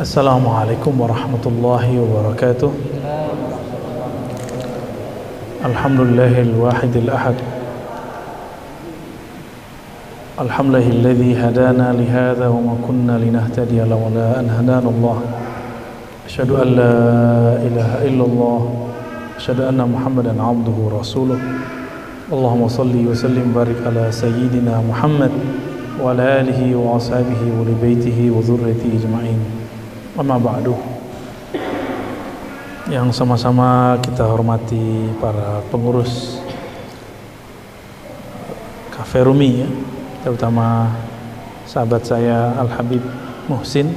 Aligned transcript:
السلام 0.00 0.48
عليكم 0.48 1.00
ورحمة 1.00 1.44
الله 1.46 1.84
وبركاته. 2.00 2.72
الحمد 5.64 6.00
لله 6.00 6.40
الواحد 6.40 6.96
الأحد. 6.96 7.34
الحمد 10.40 10.74
لله 10.74 10.88
الذي 10.88 11.36
هدانا 11.36 11.92
لهذا 11.92 12.48
وما 12.48 12.76
كنا 12.88 13.20
لنهتدي 13.20 13.80
لولا 13.84 14.40
أن 14.40 14.48
هدانا 14.48 14.88
الله. 14.88 15.18
أشهد 16.26 16.50
أن 16.50 16.68
لا 16.80 16.96
إله 17.68 17.90
إلا 18.08 18.24
الله. 18.24 18.60
أشهد 19.36 19.60
أن 19.60 19.84
محمدا 19.84 20.32
عبده 20.42 20.76
ورسوله. 20.80 21.38
اللهم 22.32 22.68
صل 22.68 22.94
وسلم 23.04 23.52
وبارك 23.52 23.76
على 23.86 24.08
سيدنا 24.08 24.80
محمد 24.80 25.32
وعلى 26.00 26.40
آله 26.40 26.60
وأصحابه 26.76 27.42
ولبيته 27.60 28.18
وذريته 28.32 28.88
أجمعين. 28.96 29.59
Amma 30.18 30.38
ba'du. 30.38 30.74
Yang 32.90 33.14
sama-sama 33.14 33.94
kita 34.02 34.26
hormati 34.26 35.14
para 35.22 35.62
pengurus 35.70 36.42
Cafe 38.90 39.22
Rumi 39.22 39.62
ya 39.62 39.68
Terutama 40.26 40.90
sahabat 41.70 42.02
saya 42.02 42.50
Al-Habib 42.58 42.98
Muhsin 43.46 43.94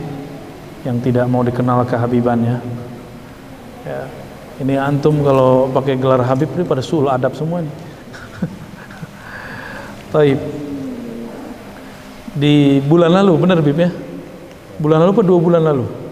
Yang 0.85 1.09
tidak 1.09 1.25
mau 1.25 1.41
dikenal 1.41 1.89
kehabibannya 1.89 2.61
ya. 3.81 4.05
Ini 4.61 4.77
antum 4.77 5.25
kalau 5.25 5.73
pakai 5.73 5.97
gelar 5.97 6.21
Habib 6.21 6.53
ini 6.53 6.61
pada 6.61 6.85
sul 6.85 7.09
adab 7.09 7.33
semua 7.33 7.65
nih. 7.65 7.73
Taib. 10.13 10.37
Di 12.37 12.77
bulan 12.85 13.17
lalu 13.17 13.33
benar 13.37 13.57
Bib 13.65 13.81
ya? 13.81 13.89
Bulan 14.77 15.01
lalu 15.01 15.11
atau 15.17 15.25
dua 15.25 15.39
bulan 15.41 15.61
lalu? 15.65 16.02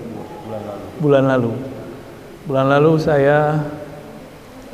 Bulan 1.02 1.26
lalu. 1.26 1.50
Bulan 2.46 2.70
lalu 2.70 3.02
saya 3.02 3.58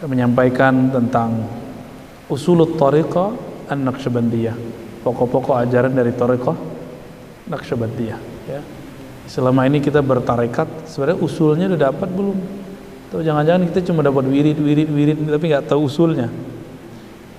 menyampaikan 0.03 0.91
tentang 0.91 1.47
usulut 2.27 2.75
tariqah 2.75 3.31
an-Naqsyabandiyah. 3.71 4.55
Pokok-pokok 5.07 5.55
ajaran 5.63 5.95
dari 5.95 6.11
tariqah 6.11 6.53
Naqsyabandiyah, 7.47 8.19
ya. 8.51 8.59
Selama 9.23 9.63
ini 9.67 9.79
kita 9.79 10.03
bertarekat, 10.03 10.91
sebenarnya 10.91 11.19
usulnya 11.23 11.65
udah 11.71 11.81
dapat 11.91 12.11
belum? 12.11 12.37
Atau 13.07 13.23
jangan-jangan 13.23 13.71
kita 13.71 13.79
cuma 13.87 14.03
dapat 14.03 14.27
wirid, 14.27 14.59
wirid, 14.59 14.91
wirid, 14.91 15.17
tapi 15.31 15.45
nggak 15.47 15.71
tahu 15.71 15.87
usulnya. 15.87 16.27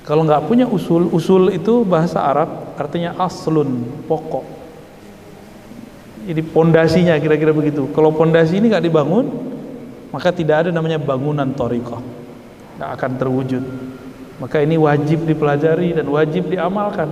Kalau 0.08 0.24
nggak 0.24 0.48
punya 0.48 0.64
usul, 0.64 1.12
usul 1.12 1.52
itu 1.52 1.84
bahasa 1.84 2.24
Arab 2.24 2.72
artinya 2.80 3.12
aslun, 3.20 3.84
pokok. 4.08 4.57
Ini 6.28 6.44
pondasinya 6.44 7.16
kira-kira 7.16 7.56
begitu. 7.56 7.88
Kalau 7.96 8.12
pondasi 8.12 8.60
ini 8.60 8.68
nggak 8.68 8.84
dibangun, 8.84 9.32
maka 10.12 10.28
tidak 10.28 10.68
ada 10.68 10.70
namanya 10.76 11.00
bangunan 11.00 11.48
torikoh. 11.56 12.04
Tidak 12.76 12.90
akan 13.00 13.10
terwujud. 13.16 13.64
Maka 14.36 14.60
ini 14.60 14.76
wajib 14.76 15.24
dipelajari 15.24 15.96
dan 15.96 16.04
wajib 16.04 16.52
diamalkan. 16.52 17.08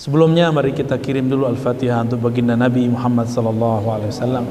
Sebelumnya 0.00 0.48
mari 0.48 0.72
kita 0.72 0.96
kirim 0.96 1.28
dulu 1.28 1.44
Al-Fatihah 1.48 2.08
untuk 2.08 2.24
baginda 2.24 2.56
Nabi 2.56 2.88
Muhammad 2.88 3.28
sallallahu 3.32 3.86
alaihi 3.88 4.12
wasallam 4.12 4.44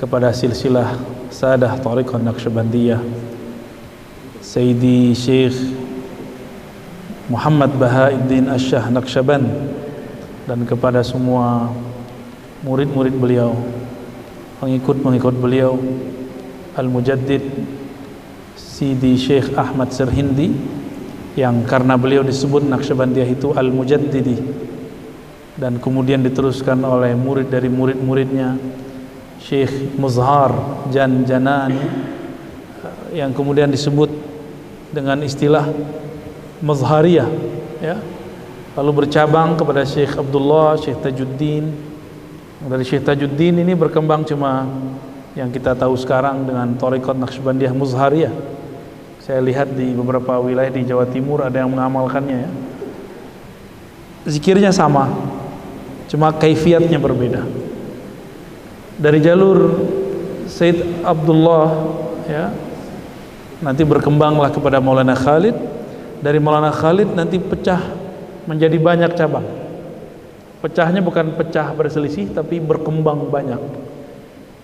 kepada 0.00 0.32
silsilah 0.32 0.96
sadah 1.28 1.76
tariqah 1.76 2.16
Naqsyabandiyah 2.16 3.00
Sayyidi 4.40 5.12
Syekh 5.12 5.52
Muhammad 7.28 7.76
Bahauddin 7.76 8.48
Asyah 8.48 8.88
Naqsyaban 8.88 9.44
dan 10.48 10.64
kepada 10.64 11.04
semua 11.04 11.68
murid-murid 12.64 13.12
beliau 13.12 13.52
pengikut-pengikut 14.64 15.34
beliau 15.36 15.76
Al-Mujaddid 16.72 17.44
Sidi 18.56 19.20
Syekh 19.20 19.52
Ahmad 19.52 19.92
Serhindi 19.92 20.48
yang 21.36 21.68
karena 21.68 22.00
beliau 22.00 22.24
disebut 22.24 22.64
Naqsyabandiyah 22.64 23.28
itu 23.28 23.52
Al-Mujaddidi 23.52 24.40
dan 25.60 25.76
kemudian 25.76 26.24
diteruskan 26.24 26.80
oleh 26.80 27.12
murid 27.12 27.52
dari 27.52 27.68
murid-muridnya 27.68 28.56
Syekh 29.44 30.00
Muzhar 30.00 30.56
Jan 30.88 31.28
Janani 31.28 31.84
yang 33.12 33.36
kemudian 33.36 33.68
disebut 33.68 34.08
dengan 34.96 35.20
istilah 35.20 35.68
Muzhariyah 36.64 37.28
ya 37.84 38.00
lalu 38.76 39.04
bercabang 39.04 39.56
kepada 39.56 39.86
Syekh 39.86 40.18
Abdullah 40.18 40.76
Syekh 40.76 40.98
Tajuddin. 41.00 41.72
Dari 42.58 42.84
Syekh 42.84 43.06
Tajuddin 43.06 43.62
ini 43.62 43.72
berkembang 43.72 44.26
cuma 44.26 44.66
yang 45.38 45.54
kita 45.54 45.78
tahu 45.78 45.94
sekarang 45.94 46.42
dengan 46.42 46.74
Torikot 46.74 47.14
Naqsyabandiyah 47.14 47.72
Muzhariyah. 47.72 48.34
Saya 49.22 49.44
lihat 49.44 49.70
di 49.76 49.92
beberapa 49.92 50.40
wilayah 50.40 50.72
di 50.72 50.88
Jawa 50.88 51.04
Timur 51.06 51.44
ada 51.44 51.60
yang 51.60 51.70
mengamalkannya 51.70 52.48
ya. 52.48 52.50
Zikirnya 54.28 54.74
sama 54.74 55.08
cuma 56.08 56.32
kaifiatnya 56.34 56.96
berbeda. 56.96 57.44
Dari 58.98 59.22
jalur 59.22 59.84
Said 60.48 61.04
Abdullah 61.04 61.68
ya 62.26 62.50
nanti 63.60 63.84
berkembanglah 63.84 64.50
kepada 64.50 64.82
Maulana 64.82 65.14
Khalid. 65.14 65.54
Dari 66.18 66.42
Maulana 66.42 66.74
Khalid 66.74 67.14
nanti 67.14 67.38
pecah 67.38 67.97
menjadi 68.48 68.80
banyak 68.80 69.12
cabang. 69.12 69.44
Pecahnya 70.64 71.04
bukan 71.04 71.36
pecah 71.36 71.70
berselisih 71.76 72.32
tapi 72.32 72.58
berkembang 72.58 73.28
banyak. 73.28 73.60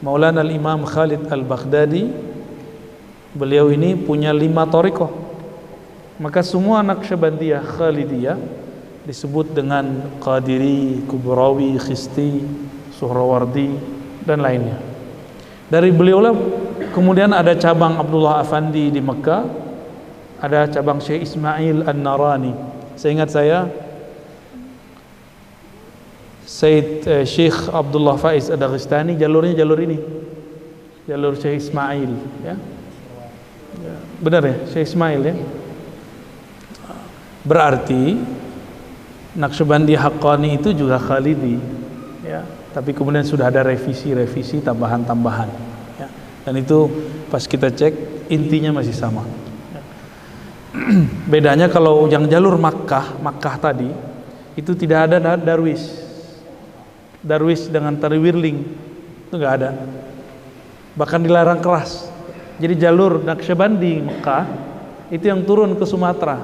Maulana 0.00 0.40
Al-Imam 0.40 0.88
Khalid 0.88 1.28
Al-Baghdadi 1.28 2.08
beliau 3.36 3.68
ini 3.68 3.92
punya 3.94 4.32
lima 4.32 4.64
torikoh. 4.64 5.12
Maka 6.16 6.40
semua 6.40 6.80
anak 6.80 7.04
Syabandiyah 7.04 7.62
Khalidiyah 7.62 8.38
disebut 9.04 9.52
dengan 9.52 10.08
Qadiri, 10.18 11.04
Kubrawi, 11.04 11.76
Khisti, 11.76 12.40
Suhrawardi 12.96 13.68
dan 14.24 14.40
lainnya. 14.40 14.80
Dari 15.68 15.92
beliau 15.92 16.24
lah 16.24 16.34
kemudian 16.94 17.34
ada 17.36 17.52
cabang 17.54 18.00
Abdullah 18.00 18.40
Afandi 18.40 18.88
di 18.88 19.00
Mekah 19.02 19.42
ada 20.40 20.68
cabang 20.68 21.00
Syekh 21.00 21.24
Ismail 21.24 21.86
An-Narani 21.88 22.73
saya 22.96 23.10
ingat 23.14 23.30
saya 23.30 23.58
Said 26.44 27.08
uh, 27.08 27.24
Syekh 27.24 27.56
Abdullah 27.72 28.20
Faiz 28.20 28.52
Adaghistani 28.52 29.16
jalurnya 29.16 29.56
jalur 29.56 29.80
ini 29.80 29.98
jalur 31.08 31.34
Syekh 31.36 31.60
Ismail 31.60 32.12
ya. 32.44 32.54
ya 33.80 33.94
benar 34.20 34.42
ya 34.44 34.56
Syekh 34.70 34.92
Ismail 34.92 35.20
ya 35.24 35.34
berarti 37.44 38.20
Naqsyabandi 39.34 39.98
Haqqani 39.98 40.60
itu 40.60 40.70
juga 40.76 41.00
Khalidi 41.00 41.58
ya 42.22 42.44
tapi 42.74 42.90
kemudian 42.90 43.22
sudah 43.22 43.48
ada 43.54 43.62
revisi-revisi 43.62 44.58
tambahan-tambahan 44.62 45.48
ya. 45.98 46.08
dan 46.42 46.54
itu 46.58 46.90
pas 47.30 47.46
kita 47.46 47.70
cek 47.70 48.14
intinya 48.28 48.74
masih 48.74 48.94
sama. 48.94 49.22
bedanya 51.32 51.70
kalau 51.70 52.10
yang 52.10 52.26
jalur 52.26 52.58
Makkah 52.58 53.14
Makkah 53.22 53.56
tadi 53.62 53.90
itu 54.54 54.74
tidak 54.74 55.10
ada 55.10 55.38
darwis. 55.38 56.02
Darwis 57.24 57.66
dengan 57.70 57.94
tari 57.96 58.18
wirling 58.20 58.58
itu 59.26 59.34
nggak 59.34 59.54
ada. 59.62 59.70
Bahkan 60.94 61.20
dilarang 61.26 61.58
keras. 61.58 62.06
Jadi 62.62 62.78
jalur 62.78 63.18
Naqsyabandi 63.26 63.92
Mekah 63.98 64.44
itu 65.10 65.26
yang 65.26 65.42
turun 65.42 65.74
ke 65.74 65.82
Sumatera. 65.82 66.38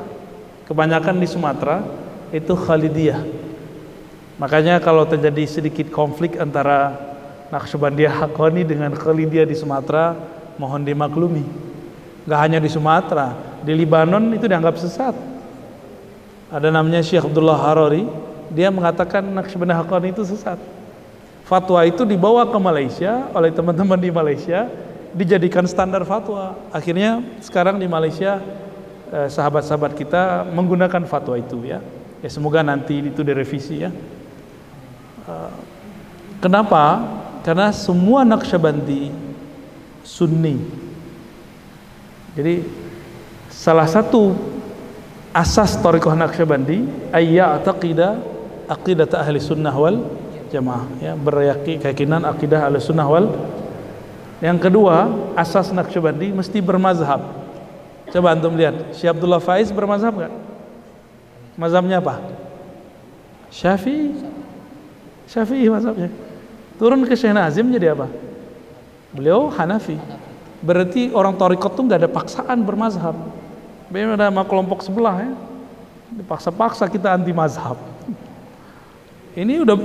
Kebanyakan 0.66 1.22
di 1.22 1.28
Sumatera 1.30 1.86
itu 2.34 2.50
Khalidiyah. 2.54 3.22
Makanya 4.42 4.82
kalau 4.82 5.06
terjadi 5.06 5.46
sedikit 5.46 5.86
konflik 5.94 6.34
antara 6.40 6.98
Naqsyabandiyah 7.54 8.26
Hakoni 8.26 8.66
dengan 8.66 8.90
Khalidiyah 8.90 9.46
di 9.46 9.54
Sumatera 9.54 10.18
mohon 10.58 10.82
dimaklumi. 10.82 11.46
Nggak 12.26 12.40
hanya 12.42 12.58
di 12.58 12.70
Sumatera 12.72 13.49
di 13.64 13.72
Libanon 13.76 14.32
itu 14.32 14.48
dianggap 14.48 14.76
sesat 14.80 15.14
ada 16.50 16.66
namanya 16.66 16.98
Syekh 16.98 17.30
Abdullah 17.30 17.62
Harari 17.62 18.02
dia 18.50 18.68
mengatakan 18.74 19.22
Naqsyabandiyah 19.22 19.86
Haqqani 19.86 20.10
itu 20.10 20.26
sesat. 20.26 20.58
Fatwa 21.46 21.78
itu 21.86 22.02
dibawa 22.02 22.42
ke 22.46 22.58
Malaysia 22.58 23.30
oleh 23.30 23.54
teman-teman 23.54 23.98
di 23.98 24.10
Malaysia 24.10 24.66
dijadikan 25.14 25.66
standar 25.70 26.02
fatwa. 26.02 26.58
Akhirnya 26.74 27.22
sekarang 27.38 27.78
di 27.78 27.86
Malaysia 27.86 28.42
eh, 29.14 29.30
sahabat-sahabat 29.30 29.94
kita 29.94 30.46
menggunakan 30.50 31.06
fatwa 31.06 31.38
itu 31.38 31.62
ya. 31.62 31.78
Ya 32.20 32.30
semoga 32.30 32.66
nanti 32.66 32.98
itu 32.98 33.22
direvisi 33.22 33.86
ya. 33.86 33.90
Eh, 35.30 35.54
kenapa? 36.42 37.06
Karena 37.46 37.70
semua 37.70 38.26
Naqsyabandi 38.26 39.14
Sunni. 40.02 40.58
Jadi 42.34 42.62
salah 43.60 43.84
satu 43.84 44.32
asas 45.36 45.76
Tariqah 45.76 46.16
Naqsyabandi 46.16 47.12
taqida 47.60 48.16
aqidat 48.64 49.12
ahli 49.12 49.36
sunnah 49.36 49.76
wal 49.76 50.00
jamaah. 50.48 50.88
Ya 51.04 51.12
berkeyakinan 51.12 52.24
akidah 52.24 52.72
al-sunnah 52.72 53.04
wal 53.04 53.28
yang 54.40 54.56
kedua 54.56 55.12
asas 55.36 55.68
Naqsyabandi 55.76 56.32
mesti 56.32 56.64
bermazhab. 56.64 57.20
Coba 58.08 58.32
antum 58.32 58.56
lihat 58.56 58.96
Syekh 58.96 59.12
Abdullah 59.12 59.44
Faiz 59.44 59.68
bermazhab 59.68 60.16
nggak? 60.16 60.32
Mazhabnya 61.60 62.00
apa? 62.00 62.16
Syafi'i. 63.52 64.16
Syafi'i 65.28 65.68
mazhabnya. 65.68 66.08
Turun 66.80 67.04
ke 67.04 67.12
Syekh 67.12 67.36
Nazim 67.36 67.68
jadi 67.68 67.92
apa? 67.92 68.08
Beliau 69.12 69.52
Hanafi. 69.52 70.00
Berarti 70.64 71.12
orang 71.12 71.36
Torikot 71.36 71.76
tuh 71.76 71.84
nggak 71.84 72.00
ada 72.00 72.10
paksaan 72.10 72.64
bermazhab 72.64 73.14
beda 73.90 74.30
sama 74.30 74.46
kelompok 74.46 74.80
sebelah 74.86 75.16
ya. 75.18 75.32
Dipaksa-paksa 76.10 76.86
kita 76.86 77.14
anti 77.14 77.34
mazhab. 77.34 77.78
Ini 79.34 79.62
udah 79.62 79.76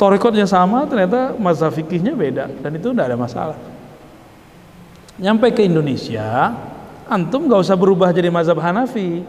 torikotnya 0.00 0.48
sama 0.48 0.88
ternyata 0.88 1.36
mazhab 1.36 1.72
fikihnya 1.72 2.16
beda 2.16 2.48
dan 2.60 2.70
itu 2.76 2.92
tidak 2.92 3.12
ada 3.12 3.18
masalah. 3.20 3.58
Nyampe 5.18 5.50
ke 5.52 5.66
Indonesia 5.66 6.54
antum 7.08 7.48
gak 7.48 7.64
usah 7.64 7.76
berubah 7.76 8.12
jadi 8.12 8.32
mazhab 8.32 8.60
Hanafi. 8.60 9.24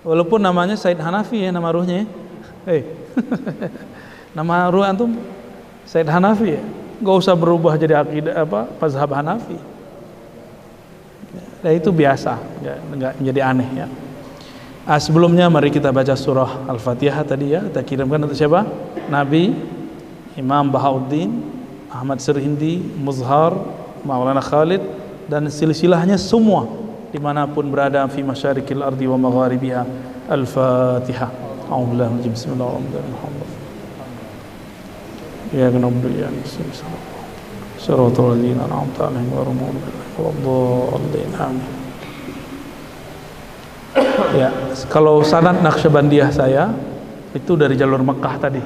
Walaupun 0.00 0.40
namanya 0.40 0.80
Said 0.80 0.96
Hanafi 0.96 1.44
ya 1.44 1.52
nama 1.52 1.68
ruhnya 1.68 2.08
hey. 2.64 2.88
nama 4.38 4.72
ruh 4.72 4.86
antum 4.86 5.14
Said 5.84 6.08
Hanafi 6.08 6.58
ya. 6.58 6.62
Gak 7.02 7.16
usah 7.22 7.34
berubah 7.38 7.78
jadi 7.78 8.00
akidah 8.02 8.34
apa 8.34 8.66
mazhab 8.82 9.10
Hanafi 9.14 9.79
ya, 11.64 11.70
itu 11.72 11.90
biasa. 11.92 12.36
Nggak 12.96 13.12
menjadi 13.20 13.40
aneh 13.44 13.68
ya. 13.74 13.86
Ah, 14.88 14.98
sebelumnya 14.98 15.46
mari 15.52 15.68
kita 15.68 15.92
baca 15.92 16.16
surah 16.16 16.66
Al-Fatihah 16.66 17.22
tadi 17.22 17.52
ya. 17.52 17.60
Kita 17.68 17.84
kirimkan 17.84 18.24
untuk 18.24 18.34
siapa? 18.34 18.64
Nabi 19.12 19.52
Imam 20.40 20.72
Bahauddin 20.72 21.30
Ahmad 21.92 22.18
Sirhindi 22.18 22.80
Muzhar 22.98 23.52
Maulana 24.06 24.40
Khalid 24.40 24.80
dan 25.28 25.46
silsilahnya 25.52 26.16
semua 26.16 26.66
di 27.12 27.18
mana 27.18 27.44
pun 27.44 27.66
berada 27.68 28.06
fi 28.08 28.24
masyarikil 28.24 28.80
ardi 28.80 29.04
wa 29.06 29.18
magharibiha. 29.20 29.82
Al-fatihah. 30.30 31.30
Bismillahirrahmanirrahim. 31.70 33.46
Ya 35.54 35.70
na'budu 35.70 36.10
ya 36.14 36.30
an'amta 37.88 39.08
'alaihim 39.08 39.30
ghairil 39.32 39.56
maghdubi 39.56 41.20
'alaihim 41.32 41.60
Ya, 44.30 44.54
kalau 44.86 45.26
sanad 45.26 45.58
Naqsyabandiyah 45.58 46.30
saya 46.30 46.70
itu 47.34 47.58
dari 47.58 47.74
jalur 47.74 47.98
Mekah 47.98 48.34
tadi. 48.38 48.62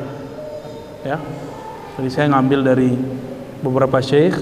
Ya. 1.01 1.17
Jadi 1.97 2.09
saya 2.13 2.29
ngambil 2.29 2.61
dari 2.61 2.93
beberapa 3.65 3.97
syekh 4.05 4.37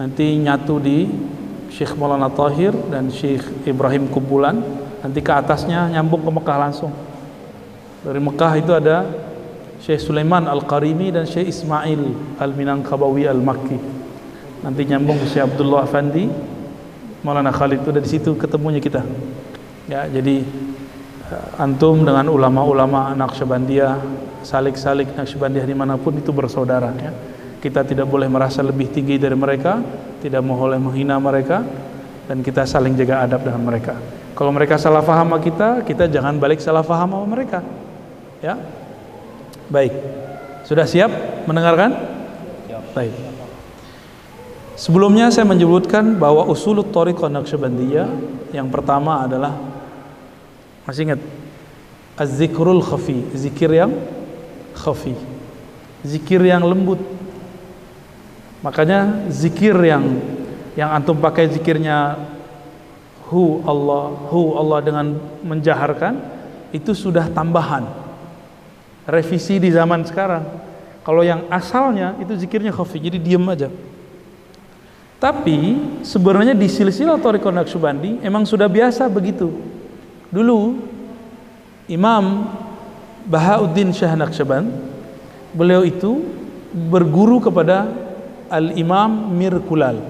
nanti 0.00 0.40
nyatu 0.40 0.80
di 0.80 1.04
Syekh 1.68 1.96
Maulana 2.00 2.32
Tahir 2.32 2.72
dan 2.88 3.12
Syekh 3.12 3.44
Ibrahim 3.68 4.08
Kubulan 4.08 4.60
nanti 5.04 5.20
ke 5.20 5.32
atasnya 5.32 5.92
nyambung 5.92 6.24
ke 6.24 6.30
Mekah 6.32 6.56
langsung 6.56 6.92
dari 8.02 8.20
Mekah 8.22 8.52
itu 8.58 8.72
ada 8.72 9.04
Syekh 9.82 9.98
Sulaiman 9.98 10.46
Al-Qarimi 10.46 11.10
dan 11.10 11.26
Syekh 11.26 11.50
Ismail 11.50 12.38
Al-Minangkabawi 12.38 13.26
Al-Makki. 13.26 13.78
Nanti 14.62 14.86
nyambung 14.86 15.18
ke 15.18 15.26
Syekh 15.26 15.50
Abdullah 15.50 15.90
Afandi 15.90 16.30
Maulana 17.26 17.50
Khalid 17.50 17.82
itu 17.82 17.90
dari 17.90 18.06
situ 18.06 18.30
ketemunya 18.38 18.78
kita. 18.78 19.02
Ya 19.90 20.06
jadi 20.06 20.46
antum 21.58 22.06
dengan 22.06 22.30
ulama-ulama 22.30 23.14
Naqsyabandiyah 23.18 23.98
salik-salik 24.46 25.18
Naqsyabandiyah 25.18 25.66
di 25.66 25.74
mana 25.74 25.98
pun 25.98 26.14
itu 26.14 26.30
bersaudara 26.30 26.94
ya. 26.98 27.10
Kita 27.62 27.82
tidak 27.82 28.10
boleh 28.10 28.26
merasa 28.26 28.62
lebih 28.62 28.90
tinggi 28.90 29.18
dari 29.18 29.34
mereka 29.34 29.82
tidak 30.22 30.42
boleh 30.46 30.78
menghina 30.78 31.18
mereka 31.18 31.66
dan 32.30 32.38
kita 32.42 32.66
saling 32.66 32.94
jaga 32.94 33.26
adab 33.26 33.42
dengan 33.42 33.66
mereka. 33.66 33.98
Kalau 34.38 34.54
mereka 34.54 34.78
salah 34.78 35.02
faham 35.02 35.30
sama 35.30 35.38
kita 35.42 35.82
kita 35.82 36.06
jangan 36.06 36.38
balik 36.38 36.62
salah 36.62 36.86
faham 36.86 37.10
sama 37.14 37.26
mereka. 37.26 37.62
Ya 38.42 38.58
baik. 39.72 39.92
Sudah 40.68 40.84
siap 40.84 41.08
mendengarkan? 41.48 41.96
Baik. 42.92 43.16
Sebelumnya 44.76 45.32
saya 45.32 45.48
menyebutkan 45.48 46.20
bahwa 46.20 46.44
usulut 46.44 46.92
tariqah 46.92 47.32
naqsyabandiyah 47.32 48.08
yang 48.52 48.68
pertama 48.68 49.24
adalah 49.24 49.56
masih 50.84 51.08
ingat? 51.08 51.20
Az-zikrul 52.20 52.84
khafi 52.84 53.32
zikir 53.32 53.72
yang 53.72 53.96
khafi. 54.76 55.16
Zikir 56.04 56.44
yang 56.44 56.60
lembut. 56.68 57.00
Makanya 58.60 59.26
zikir 59.32 59.72
yang 59.80 60.20
yang 60.76 60.92
antum 60.92 61.16
pakai 61.16 61.48
zikirnya 61.48 62.16
hu 63.28 63.64
Allah, 63.64 64.12
hu 64.28 64.56
Allah 64.56 64.78
dengan 64.84 65.06
menjaharkan 65.40 66.20
itu 66.72 66.92
sudah 66.92 67.28
tambahan. 67.32 68.01
Revisi 69.02 69.58
di 69.58 69.70
zaman 69.74 70.06
sekarang. 70.06 70.44
Kalau 71.02 71.26
yang 71.26 71.50
asalnya 71.50 72.14
itu 72.22 72.38
zikirnya 72.38 72.70
khafi, 72.70 73.02
jadi 73.02 73.18
diam 73.18 73.42
aja. 73.50 73.66
Tapi 75.22 75.78
sebenarnya 76.02 76.54
di 76.54 76.66
silsilah 76.66 77.18
Thariqah 77.18 77.54
Naqsyabandi 77.54 78.26
emang 78.26 78.42
sudah 78.42 78.66
biasa 78.66 79.06
begitu. 79.06 79.54
Dulu 80.34 80.82
Imam 81.86 82.50
Bahauddin 83.26 83.94
Syah 83.94 84.18
Naqsyaband 84.18 84.66
beliau 85.54 85.86
itu 85.86 86.26
berguru 86.74 87.38
kepada 87.38 87.86
Al-Imam 88.50 89.30
Mirkulal. 89.30 90.02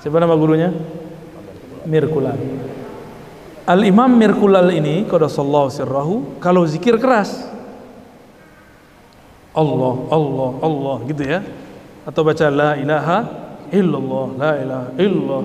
Siapa 0.00 0.16
nama 0.16 0.32
gurunya? 0.40 0.72
Mirkulal. 1.84 2.38
Al-Imam 3.68 4.08
Mirkulal 4.08 4.72
ini 4.72 5.04
qadasallahu 5.04 5.68
sirrahu 5.68 6.40
kalau 6.40 6.64
zikir 6.64 6.96
keras 6.96 7.44
Allah, 9.58 9.94
Allah, 10.14 10.50
Allah 10.62 10.96
gitu 11.10 11.22
ya. 11.26 11.42
Atau 12.06 12.22
baca 12.22 12.46
la 12.46 12.78
ilaha 12.78 13.18
illallah, 13.74 14.26
la 14.38 14.52
ilaha 14.62 14.88
illallah. 14.94 15.44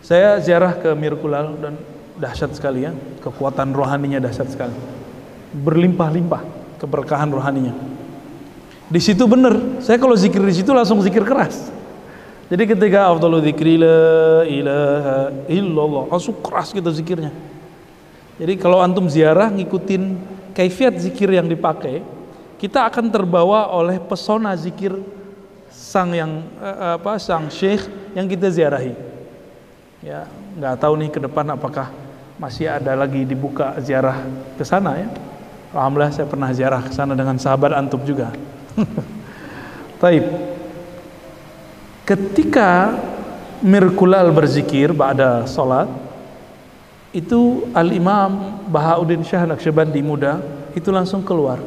Saya 0.00 0.38
ziarah 0.38 0.78
ke 0.78 0.94
Mirkulal 0.94 1.58
dan 1.58 1.74
dahsyat 2.16 2.54
sekali 2.54 2.86
ya. 2.86 2.94
Kekuatan 3.20 3.74
rohaninya 3.74 4.22
dahsyat 4.22 4.48
sekali. 4.54 4.72
Berlimpah-limpah 5.50 6.42
keberkahan 6.78 7.28
rohaninya. 7.28 7.74
Di 8.90 9.00
situ 9.02 9.26
benar. 9.26 9.82
Saya 9.82 9.98
kalau 9.98 10.14
zikir 10.14 10.40
di 10.40 10.54
situ 10.54 10.70
langsung 10.70 11.02
zikir 11.02 11.26
keras. 11.26 11.68
Jadi 12.50 12.66
ketika 12.66 13.06
afdalu 13.06 13.46
dzikri 13.46 13.78
la 13.78 14.42
ilaha 14.42 15.18
illallah, 15.46 16.10
langsung 16.10 16.34
keras 16.42 16.74
kita 16.74 16.90
zikirnya. 16.90 17.30
Jadi 18.42 18.58
kalau 18.58 18.82
antum 18.82 19.06
ziarah 19.06 19.52
ngikutin 19.54 20.18
kaifiat 20.56 20.98
zikir 20.98 21.30
yang 21.30 21.46
dipakai, 21.46 22.02
kita 22.60 22.84
akan 22.84 23.08
terbawa 23.08 23.72
oleh 23.72 23.96
pesona 23.96 24.52
zikir 24.52 24.92
sang 25.72 26.12
yang 26.12 26.44
eh, 26.60 27.00
apa 27.00 27.16
sang 27.16 27.48
syekh 27.48 27.88
yang 28.12 28.28
kita 28.28 28.52
ziarahi. 28.52 28.92
Ya, 30.04 30.28
nggak 30.60 30.76
tahu 30.76 30.94
nih 31.00 31.08
ke 31.08 31.20
depan 31.24 31.48
apakah 31.56 31.88
masih 32.36 32.68
ada 32.68 32.92
lagi 32.92 33.24
dibuka 33.24 33.80
ziarah 33.80 34.20
ke 34.60 34.64
sana 34.64 35.00
ya. 35.00 35.08
Alhamdulillah 35.72 36.12
saya 36.12 36.28
pernah 36.28 36.52
ziarah 36.52 36.84
ke 36.84 36.92
sana 36.92 37.16
dengan 37.16 37.40
sahabat 37.40 37.72
antum 37.72 38.04
juga. 38.04 38.28
Taib. 40.00 40.24
Ketika 42.04 42.96
Mirkulal 43.60 44.32
berzikir 44.32 44.96
pada 44.96 45.44
salat 45.44 45.84
itu 47.12 47.68
Al-Imam 47.76 48.64
Bahauddin 48.72 49.20
Syah 49.20 49.44
Naqsyabandi 49.44 50.00
muda 50.00 50.40
itu 50.72 50.88
langsung 50.88 51.20
keluar. 51.20 51.60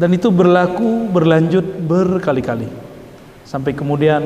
Dan 0.00 0.16
itu 0.16 0.32
berlaku 0.32 1.12
berlanjut 1.12 1.84
berkali-kali. 1.84 2.64
Sampai 3.44 3.76
kemudian 3.76 4.24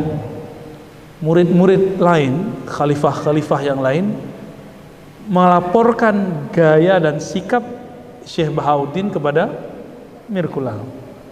murid-murid 1.18 1.98
lain, 1.98 2.62
khalifah-khalifah 2.62 3.60
yang 3.66 3.82
lain 3.82 4.14
melaporkan 5.26 6.46
gaya 6.54 7.02
dan 7.02 7.18
sikap 7.18 7.66
Syekh 8.22 8.54
Bahauddin 8.54 9.10
kepada 9.10 9.50
Mirkulal. 10.30 10.78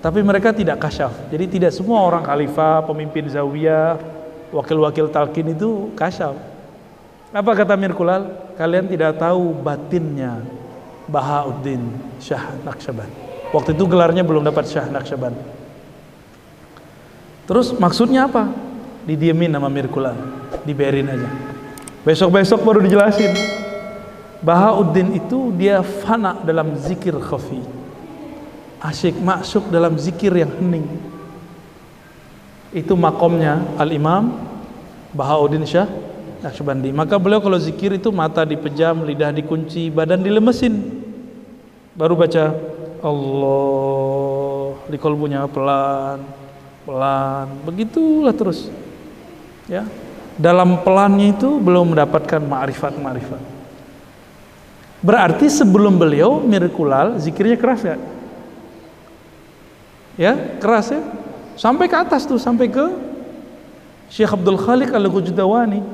Tapi 0.02 0.18
mereka 0.26 0.50
tidak 0.50 0.82
kasyaf. 0.82 1.30
Jadi 1.30 1.46
tidak 1.46 1.70
semua 1.70 2.02
orang 2.02 2.26
khalifah, 2.26 2.82
pemimpin 2.82 3.30
zawiyah, 3.30 3.94
wakil-wakil 4.50 5.06
talqin 5.06 5.54
itu 5.54 5.94
kasyaf. 5.94 6.34
Apa 7.30 7.52
kata 7.54 7.78
Mirkulal? 7.78 8.26
Kalian 8.58 8.90
tidak 8.90 9.22
tahu 9.22 9.54
batinnya 9.54 10.42
Bahauddin 11.06 11.94
Syah 12.18 12.58
Naqsyaband. 12.66 13.31
Waktu 13.52 13.76
itu 13.76 13.84
gelarnya 13.84 14.24
belum 14.24 14.42
dapat 14.48 14.64
Syah 14.64 14.88
Naqsyaband. 14.88 15.36
Terus 17.44 17.76
maksudnya 17.76 18.24
apa? 18.26 18.48
Didiemin 19.04 19.52
nama 19.52 19.68
Mirkulal, 19.68 20.16
diberin 20.64 21.10
aja. 21.10 21.28
Besok-besok 22.06 22.64
baru 22.64 22.80
dijelasin. 22.80 23.34
Bahauddin 24.42 25.14
itu 25.14 25.54
dia 25.54 25.86
fana 25.86 26.34
dalam 26.42 26.74
zikir 26.74 27.14
khafi 27.14 27.82
asyik 28.82 29.14
masuk 29.22 29.70
dalam 29.70 29.94
zikir 29.94 30.34
yang 30.34 30.50
hening 30.58 30.82
itu 32.74 32.90
makomnya 32.98 33.62
al-imam 33.78 34.34
Bahauddin 35.14 35.62
Syah 35.62 35.86
Naqsyabandi 36.42 36.90
maka 36.90 37.14
beliau 37.22 37.38
kalau 37.38 37.54
zikir 37.62 37.94
itu 37.94 38.10
mata 38.10 38.42
dipejam 38.42 39.06
lidah 39.06 39.30
dikunci 39.30 39.86
badan 39.94 40.26
dilemesin 40.26 40.74
baru 41.94 42.18
baca 42.18 42.50
Allah 43.02 44.78
di 44.88 44.96
kolbunya 44.96 45.44
pelan 45.50 46.22
pelan. 46.86 47.46
Begitulah 47.66 48.34
terus 48.34 48.70
ya. 49.66 49.86
Dalam 50.32 50.80
pelannya 50.80 51.36
itu 51.36 51.60
belum 51.60 51.92
mendapatkan 51.92 52.40
ma'rifat 52.40 52.96
ma'rifat 52.96 53.52
berarti 55.02 55.50
sebelum 55.50 55.98
beliau 55.98 56.38
mirakulal 56.38 57.18
zikirnya 57.18 57.58
keras 57.58 57.82
ya 57.82 57.96
ya 60.14 60.32
keras 60.62 60.94
ya? 60.94 61.02
Sampai 61.52 61.84
ke 61.90 61.96
atas 61.98 62.24
tuh 62.24 62.40
sampai 62.40 62.70
ke 62.70 62.86
Syekh 64.08 64.32
Abdul 64.32 64.56
Khaliq 64.56 64.88
Al-Ghujdawani 64.88 65.84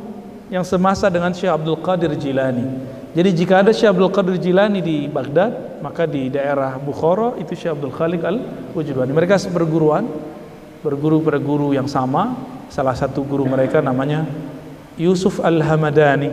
yang 0.54 0.62
semasa 0.62 1.10
dengan 1.10 1.34
Syekh 1.34 1.50
Abdul 1.50 1.82
Qadir 1.82 2.14
Jilani. 2.14 2.62
Jadi 3.16 3.30
jika 3.32 3.64
ada 3.64 3.72
Syekh 3.72 3.96
Abdul 3.96 4.12
Qadir 4.12 4.36
Jilani 4.36 4.84
di 4.84 5.08
Baghdad, 5.08 5.80
maka 5.80 6.04
di 6.04 6.28
daerah 6.28 6.76
Bukhara 6.76 7.34
itu 7.40 7.56
Syekh 7.56 7.72
Abdul 7.72 7.94
Khaliq 7.94 8.20
Al-Ghujdawani. 8.20 9.12
Mereka 9.16 9.40
berguruan, 9.48 10.04
berguru 10.84 11.24
pada 11.24 11.40
guru 11.40 11.72
yang 11.72 11.88
sama. 11.88 12.36
Salah 12.68 12.92
satu 12.92 13.24
guru 13.24 13.48
mereka 13.48 13.80
namanya 13.80 14.28
Yusuf 15.00 15.40
Al-Hamadani. 15.40 16.28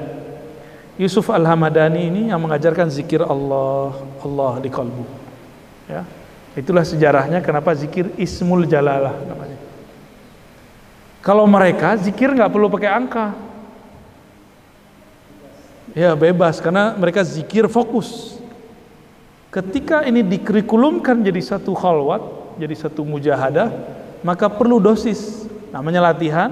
Yusuf 0.99 1.31
Al-Hamadani 1.31 2.11
ini 2.11 2.21
yang 2.31 2.43
mengajarkan 2.43 2.91
zikir 2.91 3.23
Allah, 3.23 3.95
Allah 4.19 4.53
di 4.59 4.67
kalbu. 4.67 5.03
Ya. 5.87 6.03
Itulah 6.55 6.87
sejarahnya 6.87 7.43
kenapa 7.43 7.75
zikir 7.75 8.15
Ismul 8.15 8.63
Jalalah 8.67 9.15
namanya. 9.27 9.59
Kalau 11.19 11.43
mereka 11.49 11.99
zikir 11.99 12.31
nggak 12.31 12.51
perlu 12.51 12.71
pakai 12.71 12.89
angka. 12.91 13.35
Ya 15.93 16.17
bebas 16.17 16.57
karena 16.57 16.97
mereka 16.97 17.21
zikir 17.21 17.69
fokus. 17.69 18.39
Ketika 19.53 20.03
ini 20.03 20.25
dikurikulumkan 20.25 21.21
jadi 21.21 21.39
satu 21.39 21.77
khalwat, 21.77 22.23
jadi 22.57 22.75
satu 22.75 23.05
mujahadah, 23.05 23.69
maka 24.25 24.49
perlu 24.49 24.81
dosis. 24.81 25.45
Namanya 25.69 26.11
latihan. 26.11 26.51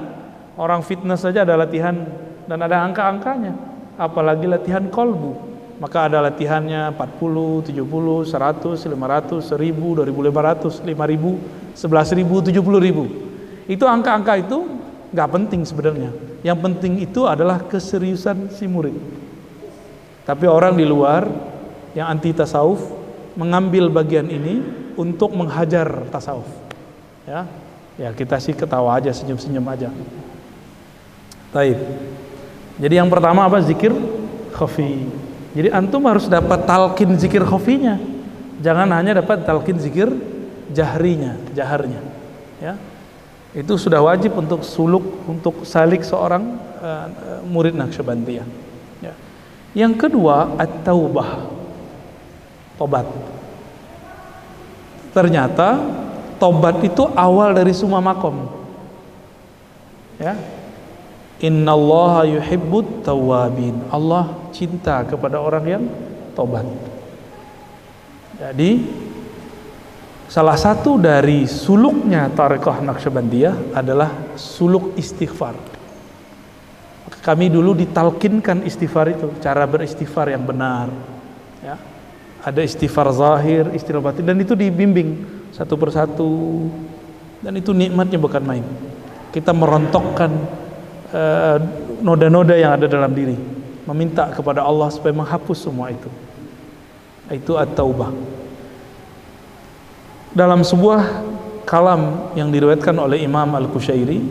Orang 0.53 0.85
fitness 0.85 1.25
saja 1.25 1.41
ada 1.41 1.57
latihan 1.57 2.05
dan 2.45 2.61
ada 2.61 2.85
angka-angkanya. 2.85 3.57
Apalagi 3.97 4.45
latihan 4.45 4.85
kolbu 4.93 5.53
maka 5.83 6.07
ada 6.07 6.23
latihannya 6.23 6.95
40, 6.95 7.75
70, 7.75 8.23
100, 8.23 8.87
500, 8.87 9.51
1000, 9.51 9.99
2500, 9.99 10.79
5000, 10.79 11.35
11000, 11.75 12.39
70000. 12.39 13.67
Itu 13.67 13.83
angka-angka 13.83 14.33
itu 14.39 14.57
nggak 15.11 15.29
penting 15.29 15.61
sebenarnya. 15.67 16.11
Yang 16.39 16.59
penting 16.63 16.93
itu 17.03 17.27
adalah 17.27 17.59
keseriusan 17.67 18.47
si 18.51 18.63
murid. 18.63 18.95
Tapi 20.23 20.45
orang 20.47 20.79
di 20.79 20.87
luar 20.87 21.27
yang 21.93 22.07
anti 22.07 22.31
tasawuf 22.31 22.79
mengambil 23.35 23.91
bagian 23.91 24.29
ini 24.31 24.63
untuk 24.95 25.35
menghajar 25.35 26.07
tasawuf. 26.09 26.47
Ya, 27.27 27.47
ya 27.99 28.09
kita 28.15 28.39
sih 28.39 28.55
ketawa 28.55 28.95
aja, 28.99 29.11
senyum-senyum 29.11 29.65
aja. 29.67 29.89
Taib. 31.53 31.79
Jadi 32.79 32.93
yang 32.97 33.09
pertama 33.11 33.45
apa 33.45 33.61
zikir 33.61 33.93
khafi. 34.55 35.05
Jadi 35.53 35.69
antum 35.69 36.01
harus 36.09 36.25
dapat 36.25 36.65
talkin 36.65 37.13
zikir 37.21 37.45
khofinya. 37.45 38.01
Jangan 38.57 38.89
hanya 38.97 39.21
dapat 39.21 39.45
talkin 39.45 39.77
zikir 39.77 40.09
jahrinya, 40.73 41.37
jaharnya. 41.53 42.01
Ya. 42.57 42.73
Itu 43.53 43.77
sudah 43.77 44.01
wajib 44.01 44.33
untuk 44.33 44.65
suluk 44.65 45.05
untuk 45.29 45.61
salik 45.61 46.01
seorang 46.01 46.57
uh, 46.81 47.05
murid 47.45 47.77
Naqsyabandiyah. 47.77 48.62
Ya. 49.73 49.89
Yang 49.89 50.07
kedua, 50.07 50.53
at-taubah. 50.61 51.49
Tobat. 52.77 53.05
Ternyata 55.13 55.77
tobat 56.41 56.81
itu 56.81 57.05
awal 57.13 57.53
dari 57.53 57.73
semua 57.73 58.01
makom. 58.01 58.49
Ya, 60.17 60.37
Innallaha 61.43 62.23
yuhibbut 62.23 63.03
tawabin. 63.03 63.75
Allah 63.91 64.31
cinta 64.55 65.03
kepada 65.03 65.43
orang 65.43 65.65
yang 65.67 65.83
tobat. 66.31 66.63
Jadi 68.39 68.79
salah 70.31 70.55
satu 70.55 70.95
dari 70.95 71.43
suluknya 71.43 72.31
Tariqah 72.31 72.79
Naqsyabandiyah 72.79 73.75
adalah 73.75 74.33
suluk 74.39 74.95
istighfar. 74.95 75.72
Kami 77.23 77.47
dulu 77.47 77.71
ditalkinkan 77.71 78.67
istighfar 78.67 79.15
itu, 79.15 79.31
cara 79.39 79.63
beristighfar 79.63 80.27
yang 80.35 80.43
benar. 80.43 80.91
Ya. 81.63 81.79
Ada 82.43 82.59
istighfar 82.67 83.07
zahir, 83.15 83.71
istighfar 83.71 84.11
batin 84.11 84.27
dan 84.27 84.35
itu 84.43 84.51
dibimbing 84.59 85.23
satu 85.55 85.79
persatu. 85.79 86.67
Dan 87.39 87.55
itu 87.59 87.71
nikmatnya 87.71 88.19
bukan 88.19 88.43
main. 88.43 88.65
Kita 89.31 89.55
merontokkan 89.55 90.31
Eh, 91.13 91.57
noda-noda 92.01 92.57
yang 92.57 92.73
ada 92.73 92.89
dalam 92.89 93.13
diri 93.13 93.37
meminta 93.85 94.33
kepada 94.33 94.65
Allah 94.65 94.89
supaya 94.89 95.13
menghapus 95.13 95.61
semua 95.61 95.93
itu 95.93 96.09
itu 97.29 97.53
at-taubah 97.53 98.09
dalam 100.33 100.65
sebuah 100.65 101.21
kalam 101.69 102.33
yang 102.33 102.49
diriwayatkan 102.49 102.97
oleh 102.97 103.21
Imam 103.21 103.45
Al-Kushairi 103.45 104.25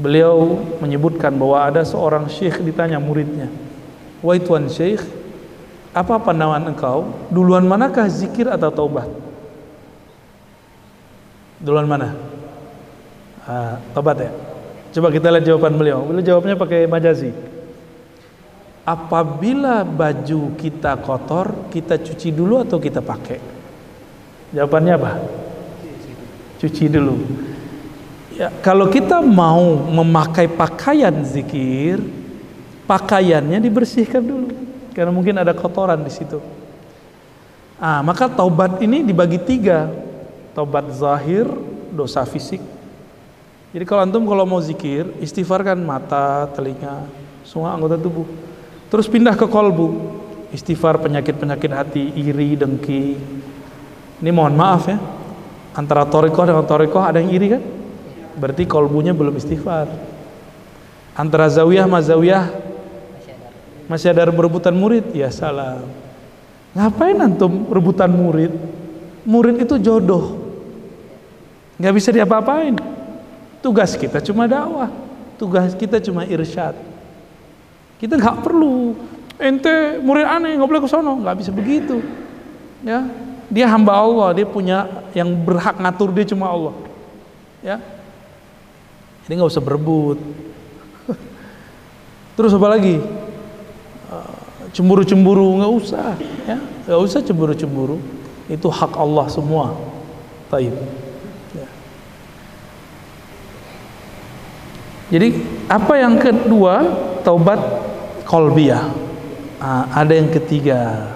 beliau 0.00 0.60
menyebutkan 0.80 1.32
bahwa 1.34 1.58
ada 1.68 1.82
seorang 1.84 2.28
syekh 2.30 2.60
ditanya 2.64 2.96
muridnya 2.96 3.52
wahai 4.24 4.40
tuan 4.40 4.68
syekh 4.68 5.04
apa 5.92 6.16
pandangan 6.20 6.72
engkau 6.72 7.12
duluan 7.28 7.64
manakah 7.68 8.08
zikir 8.08 8.48
atau 8.48 8.72
taubat 8.72 9.08
duluan 11.60 11.84
mana 11.84 12.16
ah, 13.44 13.76
taubat 13.92 14.18
ya 14.24 14.32
Coba 14.92 15.08
kita 15.08 15.32
lihat 15.32 15.48
jawaban 15.48 15.74
beliau. 15.80 16.04
Beliau 16.04 16.36
jawabnya 16.36 16.52
pakai 16.52 16.84
majazi. 16.84 17.32
Apabila 18.84 19.88
baju 19.88 20.52
kita 20.60 21.00
kotor, 21.00 21.72
kita 21.72 21.96
cuci 21.96 22.28
dulu 22.28 22.60
atau 22.60 22.76
kita 22.76 23.00
pakai? 23.00 23.40
Jawabannya 24.52 24.92
apa? 24.92 25.12
Cuci 26.60 26.92
dulu. 26.92 27.16
Ya, 28.32 28.48
kalau 28.64 28.88
kita 28.88 29.20
mau 29.20 29.76
memakai 29.92 30.48
pakaian 30.48 31.12
zikir, 31.24 32.00
pakaiannya 32.88 33.60
dibersihkan 33.60 34.24
dulu 34.24 34.48
karena 34.96 35.12
mungkin 35.12 35.36
ada 35.36 35.52
kotoran 35.52 36.00
di 36.00 36.12
situ. 36.12 36.40
Ah, 37.76 38.00
maka 38.00 38.30
taubat 38.30 38.80
ini 38.80 39.04
dibagi 39.04 39.36
tiga. 39.36 39.90
Taubat 40.52 40.92
zahir, 40.92 41.48
dosa 41.96 42.20
fisik, 42.28 42.60
jadi 43.72 43.88
kalau 43.88 44.04
antum 44.04 44.28
kalau 44.28 44.44
mau 44.44 44.60
zikir, 44.60 45.08
istighfar 45.16 45.64
kan 45.64 45.80
mata, 45.80 46.44
telinga, 46.52 47.08
semua 47.40 47.72
anggota 47.72 47.96
tubuh. 47.96 48.28
Terus 48.92 49.08
pindah 49.08 49.32
ke 49.32 49.48
kolbu, 49.48 49.96
istighfar 50.52 51.00
penyakit-penyakit 51.00 51.72
hati, 51.72 52.04
iri, 52.12 52.52
dengki. 52.52 53.16
Ini 54.20 54.28
mohon 54.30 54.52
maaf 54.52 54.92
ya, 54.92 55.00
antara 55.72 56.04
torikoh 56.04 56.44
dengan 56.44 56.68
torikoh 56.68 57.00
ada 57.00 57.16
yang 57.16 57.32
iri 57.32 57.48
kan? 57.48 57.62
Berarti 58.38 58.64
kolbunya 58.64 59.12
belum 59.12 59.36
istighfar. 59.36 59.88
Antara 61.12 61.48
zawiyah 61.48 61.84
sama 61.84 62.00
zawiyah 62.00 62.48
masih 63.90 64.08
ada 64.14 64.32
berebutan 64.32 64.72
murid, 64.72 65.12
ya 65.12 65.28
salah. 65.28 65.84
Ngapain 66.72 67.20
antum 67.20 67.68
rebutan 67.68 68.08
murid? 68.08 68.52
Murid 69.28 69.60
itu 69.62 69.76
jodoh, 69.78 70.40
nggak 71.78 71.94
bisa 71.94 72.10
diapa-apain 72.10 72.74
Tugas 73.62 73.94
kita 73.94 74.18
cuma 74.18 74.50
dakwah. 74.50 74.90
Tugas 75.38 75.78
kita 75.78 76.02
cuma 76.02 76.26
irsyad. 76.26 76.74
Kita 78.02 78.18
nggak 78.18 78.42
perlu 78.42 78.98
ente 79.38 80.02
murid 80.02 80.26
aneh 80.26 80.58
nggak 80.58 80.66
boleh 80.66 80.82
ke 80.82 80.90
sono, 80.90 81.22
nggak 81.22 81.36
bisa 81.38 81.54
begitu. 81.54 82.02
Ya, 82.82 83.06
dia 83.46 83.70
hamba 83.70 83.94
Allah, 83.94 84.34
dia 84.34 84.46
punya 84.50 84.90
yang 85.14 85.30
berhak 85.30 85.78
ngatur 85.78 86.10
dia 86.10 86.26
cuma 86.26 86.50
Allah. 86.50 86.74
Ya, 87.62 87.78
ini 89.26 89.32
nggak 89.38 89.52
usah 89.52 89.62
berebut. 89.62 90.18
Terus 92.38 92.52
apa 92.56 92.68
lagi? 92.72 92.96
Eh, 94.08 94.36
cemburu-cemburu 94.72 95.60
nggak 95.60 95.72
usah, 95.72 96.16
ya, 96.48 96.58
nggak 96.88 97.00
usah 97.04 97.20
cemburu-cemburu. 97.22 98.00
Itu 98.48 98.72
hak 98.72 98.96
Allah 98.98 99.26
semua. 99.30 99.78
Taib. 100.50 100.74
Jadi 105.12 105.44
apa 105.68 106.00
yang 106.00 106.16
kedua 106.16 106.88
taubat 107.20 107.60
kolbiah. 108.24 108.88
Nah, 109.60 109.84
ada 109.92 110.16
yang 110.16 110.32
ketiga. 110.32 111.12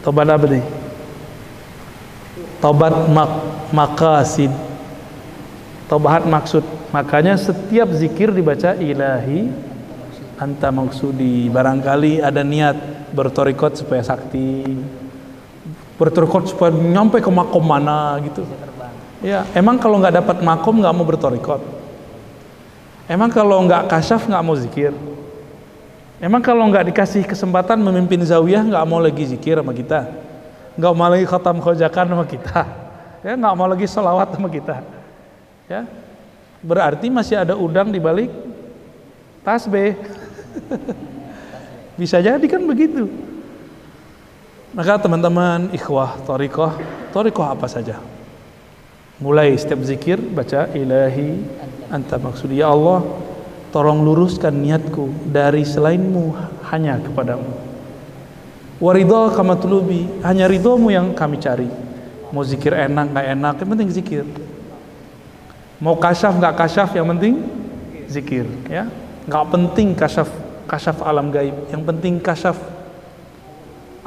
Tobat 0.00 0.26
apa 0.26 0.48
nih? 0.48 0.64
Tobat 2.64 3.12
mak 3.12 3.30
makasid. 3.76 4.48
Tobat 5.92 6.24
maksud. 6.24 6.64
Makanya 6.88 7.36
setiap 7.36 7.92
zikir 7.92 8.32
dibaca 8.32 8.72
ilahi 8.72 9.52
anta 10.40 10.72
maksudi. 10.72 11.52
Barangkali 11.52 12.24
ada 12.24 12.40
niat 12.40 13.12
bertorikot 13.12 13.76
supaya 13.76 14.00
sakti. 14.00 14.72
Bertorikot 16.00 16.48
supaya 16.48 16.72
nyampe 16.72 17.20
ke 17.20 17.28
makom 17.28 17.60
mana 17.60 18.16
gitu. 18.24 18.48
Ya, 19.20 19.44
emang 19.52 19.76
kalau 19.76 20.00
nggak 20.00 20.24
dapat 20.24 20.36
makom 20.40 20.80
nggak 20.80 20.96
mau 20.96 21.04
bertorikot. 21.04 21.60
Emang 23.04 23.28
kalau 23.28 23.60
nggak 23.68 23.92
kasyaf 23.92 24.24
nggak 24.24 24.40
mau 24.40 24.56
zikir. 24.56 24.96
Emang 26.24 26.40
kalau 26.40 26.64
nggak 26.72 26.88
dikasih 26.88 27.28
kesempatan 27.28 27.76
memimpin 27.76 28.24
zawiyah 28.24 28.64
nggak 28.64 28.84
mau 28.88 28.96
lagi 28.96 29.28
zikir 29.28 29.60
sama 29.60 29.76
kita, 29.76 30.08
nggak 30.80 30.92
mau 30.96 31.10
lagi 31.10 31.26
khatam 31.26 31.58
khojakan 31.58 32.06
sama 32.14 32.24
kita, 32.30 32.62
ya 33.26 33.34
nggak 33.34 33.54
mau 33.58 33.66
lagi 33.66 33.90
salawat 33.90 34.30
sama 34.30 34.46
kita, 34.46 34.86
ya 35.70 35.86
berarti 36.62 37.10
masih 37.10 37.42
ada 37.42 37.58
udang 37.58 37.90
di 37.90 37.98
balik 37.98 38.30
tasbih. 39.42 39.98
Bisa 42.00 42.24
jadi 42.24 42.42
kan 42.48 42.64
begitu. 42.64 43.04
Maka 44.72 44.96
teman-teman 44.96 45.68
ikhwah 45.76 46.16
torikoh, 46.24 46.72
torikoh 47.12 47.44
apa 47.44 47.68
saja. 47.68 48.00
Mulai 49.20 49.52
setiap 49.54 49.84
zikir 49.84 50.16
baca 50.16 50.72
ilahi 50.72 51.36
anta 51.92 52.16
maksudi 52.16 52.64
ya 52.64 52.72
Allah 52.72 53.04
Tolong 53.72 54.04
luruskan 54.04 54.52
niatku 54.52 55.32
dari 55.32 55.64
selainmu 55.64 56.36
hanya 56.68 57.00
kepadamu. 57.00 57.48
Waridho 58.76 59.32
kama 59.32 59.56
tulubi, 59.56 60.04
hanya 60.20 60.44
ridhomu 60.44 60.92
yang 60.92 61.16
kami 61.16 61.40
cari. 61.40 61.72
Mau 62.36 62.44
zikir 62.44 62.76
enak 62.76 63.16
nggak 63.16 63.26
enak, 63.32 63.54
yang 63.64 63.68
penting 63.72 63.88
zikir. 63.88 64.24
Mau 65.82 65.98
kasyaf 65.98 66.38
nggak 66.38 66.54
kasyaf, 66.54 66.94
yang 66.94 67.10
penting 67.10 67.42
zikir. 68.06 68.46
Ya, 68.70 68.86
nggak 69.26 69.44
penting 69.50 69.98
kasyaf 69.98 70.30
kasyaf 70.70 71.02
alam 71.02 71.34
gaib, 71.34 71.58
yang 71.74 71.82
penting 71.82 72.22
kasyaf 72.22 72.54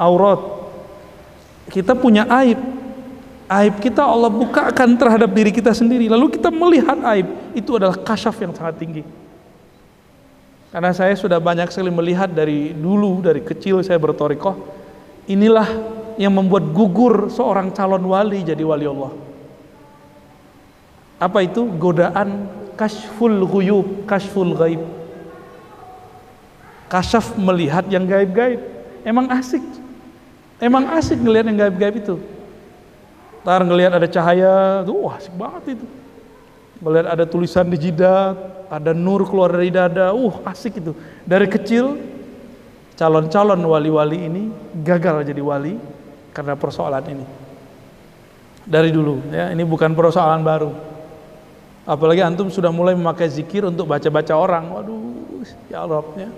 aurat. 0.00 0.40
Kita 1.68 1.92
punya 1.92 2.24
aib, 2.40 2.56
aib 3.52 3.74
kita 3.84 4.00
Allah 4.00 4.32
bukakan 4.32 4.96
terhadap 4.96 5.28
diri 5.36 5.52
kita 5.52 5.76
sendiri. 5.76 6.08
Lalu 6.08 6.40
kita 6.40 6.48
melihat 6.48 6.96
aib, 7.12 7.28
itu 7.52 7.76
adalah 7.76 8.00
kasyaf 8.00 8.40
yang 8.40 8.56
sangat 8.56 8.80
tinggi. 8.80 9.04
Karena 10.72 10.96
saya 10.96 11.12
sudah 11.12 11.36
banyak 11.40 11.68
sekali 11.72 11.92
melihat 11.92 12.32
dari 12.32 12.72
dulu, 12.72 13.20
dari 13.20 13.44
kecil 13.44 13.84
saya 13.84 14.00
bertorikoh. 14.00 14.56
Inilah 15.28 15.68
yang 16.16 16.32
membuat 16.32 16.72
gugur 16.72 17.28
seorang 17.28 17.68
calon 17.76 18.04
wali 18.08 18.40
jadi 18.40 18.64
wali 18.64 18.88
Allah. 18.88 19.25
Apa 21.16 21.44
itu? 21.44 21.64
Godaan 21.76 22.48
kashful 22.76 23.44
ghuyub, 23.48 24.04
kashful 24.04 24.52
gaib. 24.56 24.82
Kasyaf 26.86 27.34
melihat 27.34 27.88
yang 27.90 28.06
gaib-gaib. 28.06 28.62
Emang 29.02 29.26
asik. 29.32 29.62
Emang 30.62 30.86
asik 30.94 31.18
ngelihat 31.18 31.50
yang 31.50 31.58
gaib-gaib 31.66 31.96
itu. 31.98 32.16
Ntar 33.42 33.62
ngelihat 33.62 33.92
ada 33.94 34.08
cahaya, 34.10 34.82
tuh 34.82 35.06
wah 35.06 35.18
asik 35.18 35.34
banget 35.38 35.78
itu 35.78 35.86
melihat 36.80 37.16
ada 37.16 37.24
tulisan 37.24 37.64
di 37.68 37.78
jidat, 37.80 38.36
ada 38.68 38.92
nur 38.92 39.24
keluar 39.24 39.52
dari 39.54 39.72
dada, 39.72 40.12
uh 40.12 40.34
asik 40.44 40.80
itu. 40.80 40.92
Dari 41.24 41.48
kecil 41.48 41.96
calon-calon 42.96 43.60
wali-wali 43.64 44.18
ini 44.28 44.42
gagal 44.84 45.24
jadi 45.24 45.40
wali 45.40 45.80
karena 46.36 46.56
persoalan 46.56 47.04
ini. 47.08 47.26
Dari 48.66 48.90
dulu 48.90 49.30
ya, 49.30 49.54
ini 49.54 49.62
bukan 49.62 49.94
persoalan 49.94 50.42
baru. 50.42 50.70
Apalagi 51.86 52.18
antum 52.18 52.50
sudah 52.50 52.74
mulai 52.74 52.98
memakai 52.98 53.30
zikir 53.30 53.62
untuk 53.62 53.86
baca-baca 53.86 54.34
orang. 54.34 54.74
Waduh, 54.74 55.46
ya 55.70 55.86
Allah 55.86 56.02
ya. 56.18 56.30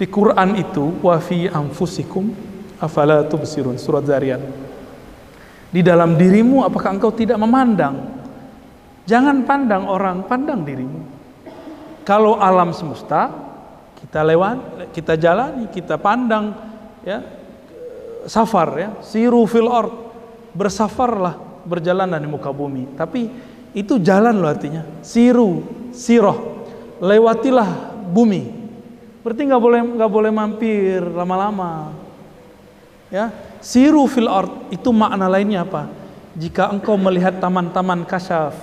Di 0.00 0.08
Quran 0.08 0.56
itu 0.56 0.96
wa 1.04 1.20
fi 1.20 1.44
anfusikum 1.44 2.32
afala 2.80 3.20
tubsirun 3.28 3.76
surat 3.76 4.08
Zariyat 4.08 4.40
di 5.70 5.86
dalam 5.86 6.18
dirimu 6.18 6.66
apakah 6.66 6.98
engkau 6.98 7.14
tidak 7.14 7.38
memandang? 7.38 8.18
Jangan 9.06 9.46
pandang 9.46 9.86
orang 9.86 10.26
pandang 10.26 10.66
dirimu. 10.66 11.00
Kalau 12.02 12.42
alam 12.42 12.74
semesta 12.74 13.30
kita 14.02 14.26
lewat 14.26 14.90
kita 14.90 15.14
jalani 15.14 15.70
kita 15.70 15.94
pandang 15.94 16.50
ya. 17.06 17.22
Safar 18.26 18.68
ya. 18.74 18.90
Siru 19.00 19.46
fil 19.46 19.70
ard. 19.70 19.94
Bersafarlah 20.50 21.49
berjalan 21.66 22.16
di 22.16 22.28
muka 22.28 22.50
bumi 22.50 22.96
tapi 22.96 23.30
itu 23.76 23.98
jalan 24.02 24.38
loh 24.38 24.50
artinya 24.50 24.82
siru 25.04 25.62
siroh 25.94 26.66
lewatilah 26.98 27.94
bumi 28.10 28.50
berarti 29.20 29.42
nggak 29.46 29.62
boleh 29.62 29.80
nggak 30.00 30.10
boleh 30.10 30.30
mampir 30.32 31.00
lama-lama 31.02 31.94
ya 33.12 33.30
Siru 33.60 34.08
fil 34.08 34.26
ard 34.26 34.72
itu 34.72 34.88
makna 34.88 35.28
lainnya 35.28 35.68
apa? 35.68 35.84
Jika 36.32 36.72
engkau 36.72 36.96
melihat 36.96 37.36
taman-taman 37.36 38.08
kasyaf, 38.08 38.56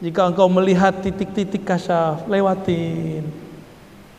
jika 0.00 0.32
engkau 0.32 0.48
melihat 0.48 0.96
titik-titik 1.04 1.68
kasyaf, 1.68 2.24
lewatin. 2.24 3.28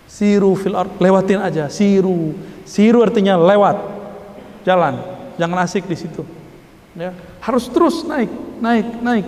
Siru 0.05 0.53
fil 0.53 0.77
ard, 0.77 0.93
lewatin 1.01 1.41
aja. 1.41 1.65
Siru, 1.73 2.37
siru 2.69 3.01
artinya 3.01 3.33
lewat, 3.33 3.81
jalan. 4.61 5.01
Jangan 5.41 5.57
asik 5.65 5.89
di 5.89 5.97
situ. 5.97 6.21
Ya, 6.91 7.15
harus 7.39 7.71
terus 7.71 8.03
naik, 8.03 8.31
naik, 8.59 8.87
naik. 8.99 9.27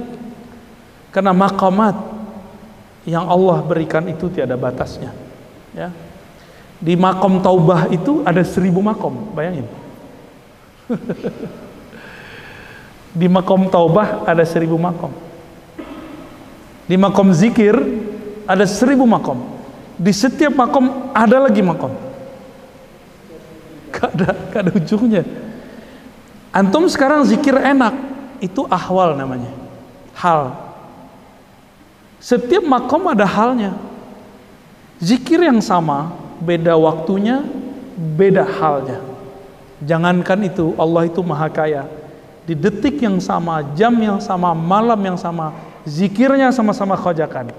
Karena 1.16 1.32
makamat 1.32 1.96
yang 3.08 3.24
Allah 3.28 3.64
berikan 3.64 4.04
itu 4.12 4.28
tiada 4.28 4.60
batasnya. 4.60 5.16
Ya, 5.72 5.90
di 6.84 7.00
makom 7.00 7.40
taubah 7.40 7.88
itu 7.88 8.20
ada 8.28 8.44
seribu 8.44 8.84
makom, 8.84 9.32
bayangin. 9.32 9.68
Di 13.14 13.30
makom 13.30 13.70
taubah 13.70 14.26
ada 14.26 14.42
seribu 14.42 14.74
makom. 14.74 15.14
Di 16.90 16.98
makom 16.98 17.30
zikir 17.30 17.78
ada 18.50 18.66
seribu 18.66 19.06
makom. 19.06 19.38
Di 20.02 20.10
setiap 20.10 20.58
makom 20.58 21.14
ada 21.14 21.46
lagi 21.46 21.62
makom. 21.62 21.94
Gak 23.94 24.12
ada, 24.18 24.74
ujungnya. 24.74 25.22
Antum 26.54 26.86
sekarang 26.86 27.26
zikir 27.26 27.58
enak, 27.58 27.98
itu 28.38 28.62
ahwal 28.70 29.18
namanya. 29.18 29.50
Hal. 30.14 30.54
Setiap 32.22 32.62
makom 32.62 33.10
ada 33.10 33.26
halnya. 33.26 33.74
Zikir 35.02 35.42
yang 35.42 35.58
sama, 35.66 36.14
beda 36.38 36.78
waktunya, 36.78 37.42
beda 37.98 38.46
halnya. 38.46 39.02
Jangankan 39.82 40.46
itu, 40.46 40.78
Allah 40.78 41.10
itu 41.10 41.20
maha 41.26 41.50
kaya. 41.50 41.90
Di 42.46 42.54
detik 42.54 43.02
yang 43.02 43.18
sama, 43.18 43.66
jam 43.74 43.98
yang 43.98 44.22
sama, 44.22 44.54
malam 44.54 45.02
yang 45.02 45.18
sama, 45.18 45.58
zikirnya 45.90 46.54
sama-sama 46.54 46.94
khojakan. 46.94 47.50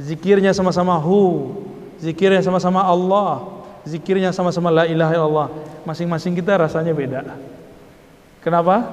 Zikirnya 0.00 0.50
sama-sama 0.50 0.98
hu, 0.98 1.54
zikirnya 2.02 2.42
sama-sama 2.42 2.82
Allah, 2.82 3.46
zikirnya 3.86 4.34
sama-sama 4.34 4.74
la 4.74 4.84
ilaha 4.90 5.12
illallah. 5.14 5.48
Masing-masing 5.86 6.34
kita 6.34 6.56
rasanya 6.56 6.90
beda. 6.90 7.36
Kenapa? 8.40 8.88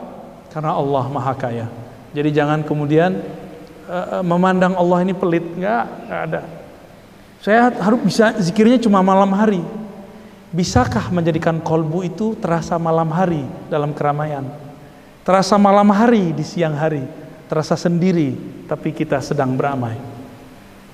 Karena 0.52 0.76
Allah 0.76 1.06
maha 1.08 1.34
kaya. 1.36 1.68
Jadi 2.12 2.30
jangan 2.36 2.64
kemudian 2.64 3.20
uh, 3.88 4.24
memandang 4.24 4.76
Allah 4.76 5.04
ini 5.04 5.16
pelit, 5.16 5.44
enggak, 5.56 5.86
enggak 6.08 6.22
ada. 6.32 6.42
Saya 7.40 7.72
harus 7.72 8.02
bisa 8.04 8.36
zikirnya 8.42 8.82
cuma 8.82 9.00
malam 9.00 9.32
hari. 9.32 9.64
Bisakah 10.52 11.12
menjadikan 11.12 11.60
kolbu 11.60 12.08
itu 12.08 12.34
terasa 12.40 12.80
malam 12.80 13.12
hari 13.12 13.44
dalam 13.68 13.92
keramaian? 13.92 14.48
Terasa 15.28 15.60
malam 15.60 15.92
hari 15.92 16.32
di 16.32 16.42
siang 16.42 16.76
hari, 16.76 17.04
terasa 17.52 17.76
sendiri 17.76 18.36
tapi 18.66 18.96
kita 18.96 19.20
sedang 19.20 19.60
beramai. 19.60 20.00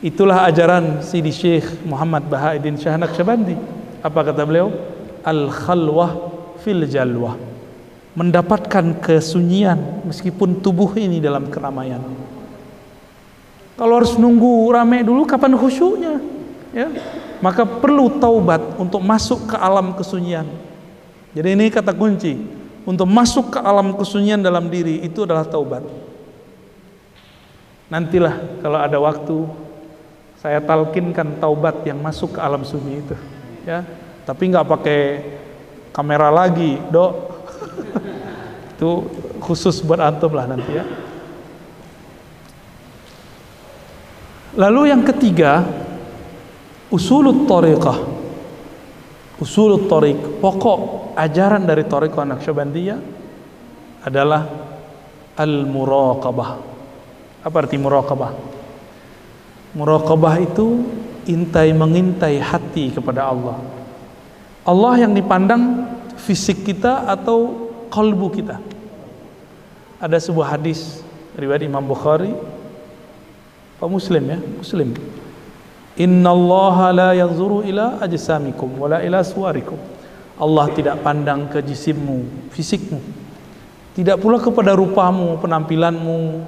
Itulah 0.03 0.43
ajaran 0.49 0.99
Sidi 0.99 1.31
Syekh 1.31 1.85
Muhammad 1.87 2.27
Bahaiddin 2.27 2.75
Syah 2.75 2.99
Naqsyabandi. 2.99 3.55
Apa 4.03 4.19
kata 4.27 4.43
beliau? 4.43 4.67
Al-khalwah 5.23 6.11
fil 6.59 6.83
jalwah. 6.91 7.52
Mendapatkan 8.13 9.01
kesunyian 9.01 10.05
meskipun 10.05 10.61
tubuh 10.61 10.93
ini 10.93 11.17
dalam 11.17 11.49
keramaian. 11.49 12.01
Kalau 13.73 13.97
harus 13.97 14.13
nunggu 14.21 14.69
rame 14.69 15.01
dulu 15.01 15.25
kapan 15.25 15.57
khusyuknya? 15.57 16.21
Ya, 16.73 16.89
maka 17.41 17.65
perlu 17.65 18.17
taubat 18.21 18.61
untuk 18.77 19.01
masuk 19.01 19.49
ke 19.49 19.55
alam 19.57 19.97
kesunyian. 19.97 20.45
Jadi 21.33 21.57
ini 21.57 21.73
kata 21.73 21.93
kunci 21.93 22.37
untuk 22.85 23.09
masuk 23.09 23.57
ke 23.57 23.59
alam 23.61 23.97
kesunyian 23.97 24.41
dalam 24.41 24.69
diri 24.69 25.01
itu 25.01 25.25
adalah 25.25 25.45
taubat. 25.45 25.81
Nantilah 27.89 28.61
kalau 28.61 28.77
ada 28.77 28.97
waktu 29.01 29.37
saya 30.37 30.61
talkinkan 30.61 31.41
taubat 31.41 31.81
yang 31.85 31.97
masuk 31.97 32.37
ke 32.37 32.39
alam 32.41 32.61
sunyi 32.61 33.01
itu, 33.01 33.17
ya. 33.65 33.81
Tapi 34.25 34.53
nggak 34.53 34.67
pakai 34.69 35.01
kamera 35.93 36.29
lagi 36.29 36.77
dok 36.93 37.32
itu 38.73 38.91
khusus 39.43 39.83
buat 39.83 39.99
antum 39.99 40.31
lah 40.35 40.47
nanti 40.47 40.71
ya. 40.75 40.85
Lalu 44.53 44.93
yang 44.93 45.01
ketiga 45.01 45.65
usulut 46.93 47.49
tariqah. 47.49 47.99
Usulut 49.41 49.89
tariq. 49.89 50.37
Pokok 50.37 50.79
ajaran 51.17 51.65
dari 51.65 51.83
tariqah 51.89 52.21
Naqsyabandiyah 52.21 52.99
adalah 54.05 54.45
al-muraqabah. 55.33 56.51
Apa 57.43 57.55
arti 57.65 57.81
muraqabah? 57.81 58.31
Muraqabah 59.73 60.35
itu 60.37 60.85
intai 61.25 61.73
mengintai 61.73 62.37
hati 62.37 62.93
kepada 62.93 63.33
Allah. 63.33 63.57
Allah 64.63 64.93
yang 65.01 65.17
dipandang 65.17 65.89
fisik 66.23 66.63
kita 66.63 67.05
atau 67.05 67.69
kalbu 67.91 68.27
kita 68.33 68.57
ada 69.99 70.17
sebuah 70.17 70.55
hadis 70.57 71.03
riwayat 71.35 71.67
Imam 71.67 71.83
Bukhari 71.83 72.31
Pak 73.77 73.89
Muslim 73.91 74.23
ya 74.31 74.39
Muslim 74.39 74.95
Inna 75.93 76.33
Allah 76.33 76.77
la 76.89 77.09
yanzuru 77.13 77.61
ila 77.61 78.01
ajsamikum 78.01 78.81
wala 78.81 79.05
ila 79.05 79.21
suwarikum. 79.21 79.77
Allah 80.41 80.65
tidak 80.73 81.05
pandang 81.05 81.45
ke 81.45 81.61
jisimmu, 81.61 82.49
fisikmu. 82.49 82.97
Tidak 83.93 84.17
pula 84.17 84.41
kepada 84.41 84.73
rupamu, 84.73 85.37
penampilanmu. 85.37 86.41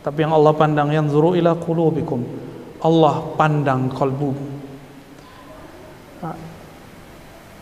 Tapi 0.00 0.24
yang 0.24 0.32
Allah 0.32 0.56
pandang 0.56 0.88
yanzuru 0.88 1.36
ila 1.36 1.52
qulubikum. 1.60 2.24
Allah 2.80 3.20
pandang 3.36 3.92
kalbu. 3.92 4.32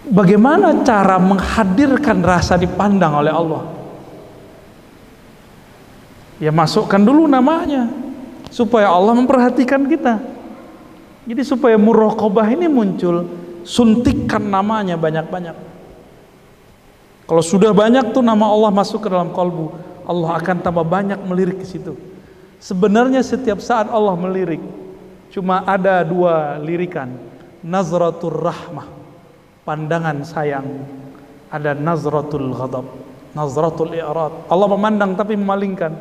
Bagaimana 0.06 0.86
cara 0.86 1.18
menghadirkan 1.18 2.22
rasa 2.22 2.54
dipandang 2.54 3.18
oleh 3.18 3.34
Allah? 3.34 3.62
Ya 6.38 6.54
masukkan 6.54 7.02
dulu 7.02 7.26
namanya 7.26 7.90
supaya 8.48 8.94
Allah 8.94 9.14
memperhatikan 9.18 9.82
kita. 9.90 10.22
Jadi 11.28 11.42
supaya 11.44 11.76
muraqabah 11.76 12.46
ini 12.54 12.70
muncul, 12.70 13.26
suntikkan 13.66 14.40
namanya 14.40 14.96
banyak-banyak. 14.96 15.56
Kalau 17.28 17.44
sudah 17.44 17.76
banyak 17.76 18.16
tuh 18.16 18.24
nama 18.24 18.48
Allah 18.48 18.72
masuk 18.72 19.04
ke 19.04 19.08
dalam 19.12 19.36
kalbu, 19.36 19.76
Allah 20.08 20.40
akan 20.40 20.56
tambah 20.64 20.86
banyak 20.88 21.20
melirik 21.28 21.60
ke 21.60 21.66
situ. 21.68 21.92
Sebenarnya 22.56 23.20
setiap 23.20 23.60
saat 23.60 23.92
Allah 23.92 24.16
melirik, 24.16 24.64
cuma 25.28 25.60
ada 25.68 26.00
dua 26.00 26.56
lirikan, 26.56 27.12
nazratul 27.60 28.32
rahmah, 28.32 28.88
pandangan 29.68 30.24
sayang, 30.24 30.64
ada 31.52 31.76
nazratul 31.76 32.56
ghadab, 32.56 32.88
nazratul 33.36 33.92
i'rad. 33.92 34.32
Allah 34.48 34.68
memandang 34.72 35.12
tapi 35.12 35.36
memalingkan. 35.36 35.92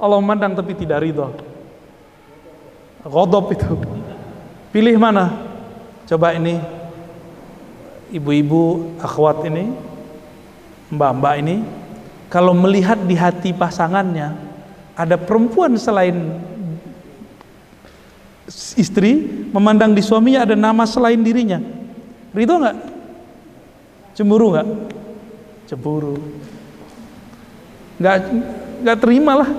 Allah 0.00 0.16
memandang 0.16 0.56
tapi 0.56 0.72
tidak 0.72 1.04
ridha. 1.04 1.28
Ghadab 3.04 3.52
itu 3.52 3.68
Pilih 4.72 4.96
mana? 4.96 5.28
Coba 6.08 6.32
ini 6.32 6.56
ibu-ibu 8.08 8.96
akhwat 8.96 9.44
ini, 9.44 9.68
mbak-mbak 10.88 11.34
ini, 11.44 11.60
kalau 12.32 12.56
melihat 12.56 12.96
di 13.04 13.12
hati 13.12 13.52
pasangannya 13.52 14.32
ada 14.96 15.20
perempuan 15.20 15.76
selain 15.76 16.40
istri, 18.80 19.28
memandang 19.52 19.92
di 19.92 20.00
suaminya 20.00 20.48
ada 20.48 20.56
nama 20.56 20.88
selain 20.88 21.20
dirinya, 21.20 21.60
ridho 22.32 22.56
nggak? 22.56 22.91
Cemburu 24.12 24.52
nggak? 24.52 24.66
Cemburu. 25.68 26.16
Nggak 27.96 28.16
nggak 28.82 28.98
terima 28.98 29.32
lah, 29.40 29.50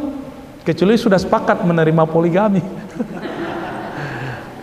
kecuali 0.61 0.93
sudah 0.99 1.17
sepakat 1.17 1.65
menerima 1.65 2.03
poligami. 2.05 2.61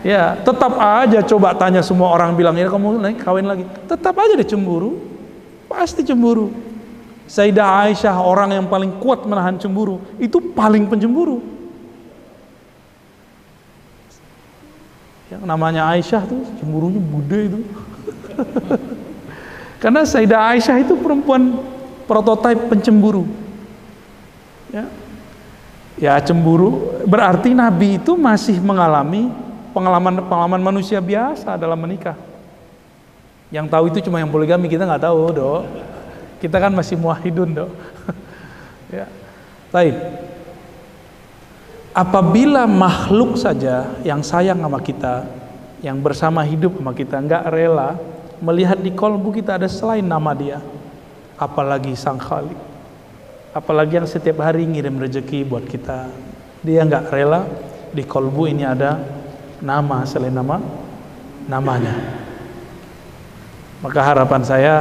Ya, 0.01 0.33
tetap 0.33 0.81
aja 0.81 1.21
coba 1.21 1.53
tanya 1.53 1.85
semua 1.85 2.09
orang 2.09 2.33
bilang 2.33 2.57
ya 2.57 2.73
kamu 2.73 3.05
naik 3.05 3.21
kawin 3.21 3.45
lagi. 3.45 3.69
Tetap 3.85 4.17
aja 4.17 4.33
dia 4.33 4.49
cemburu. 4.49 4.97
Pasti 5.69 6.01
cemburu. 6.01 6.49
Sayyidah 7.29 7.85
Aisyah 7.85 8.17
orang 8.17 8.57
yang 8.57 8.65
paling 8.65 8.97
kuat 8.97 9.29
menahan 9.29 9.61
cemburu, 9.61 10.01
itu 10.17 10.41
paling 10.57 10.89
pencemburu. 10.89 11.45
Yang 15.29 15.45
namanya 15.45 15.87
Aisyah 15.93 16.25
tuh 16.25 16.49
cemburunya 16.59 16.99
bude 16.99 17.39
itu. 17.45 17.61
Karena 19.81 20.05
Sayyidah 20.05 20.53
Aisyah 20.53 20.77
itu 20.85 20.95
perempuan 21.01 21.57
prototipe 22.05 22.69
pencemburu. 22.69 23.25
Ya. 24.69 24.85
Ya 26.01 26.15
cemburu 26.21 27.01
berarti 27.05 27.53
Nabi 27.53 28.01
itu 28.01 28.17
masih 28.17 28.57
mengalami 28.61 29.29
pengalaman-pengalaman 29.73 30.61
manusia 30.61 31.01
biasa 31.01 31.57
dalam 31.57 31.81
menikah. 31.81 32.17
Yang 33.51 33.67
tahu 33.67 33.85
itu 33.91 33.99
cuma 34.07 34.23
yang 34.23 34.31
poligami, 34.31 34.71
kita 34.71 34.87
nggak 34.87 35.11
tahu, 35.11 35.35
dok. 35.35 35.63
Kita 36.39 36.57
kan 36.63 36.71
masih 36.71 36.95
muahidun, 36.95 37.51
dok. 37.53 37.71
ya. 38.97 39.07
Baik. 39.75 39.97
Apabila 41.91 42.71
makhluk 42.71 43.35
saja 43.35 43.99
yang 44.07 44.23
sayang 44.23 44.63
sama 44.63 44.79
kita, 44.79 45.27
yang 45.83 45.99
bersama 45.99 46.47
hidup 46.47 46.79
sama 46.79 46.95
kita, 46.95 47.19
nggak 47.19 47.45
rela 47.51 47.99
melihat 48.41 48.81
di 48.81 48.91
kolbu 48.93 49.37
kita 49.37 49.61
ada 49.61 49.69
selain 49.69 50.05
nama 50.05 50.33
dia, 50.33 50.59
apalagi 51.37 51.93
sang 51.95 52.19
khalik. 52.19 52.57
Apalagi 53.51 53.99
yang 53.99 54.09
setiap 54.09 54.41
hari 54.41 54.63
ngirim 54.65 54.97
rezeki 54.97 55.43
buat 55.45 55.67
kita. 55.67 56.09
Dia 56.63 56.87
nggak 56.87 57.11
rela 57.11 57.45
di 57.91 58.07
kolbu 58.07 58.47
ini 58.47 58.63
ada 58.63 59.01
nama 59.59 60.07
selain 60.07 60.33
nama 60.33 60.63
namanya. 61.51 61.95
Maka 63.81 64.01
harapan 64.05 64.43
saya 64.45 64.75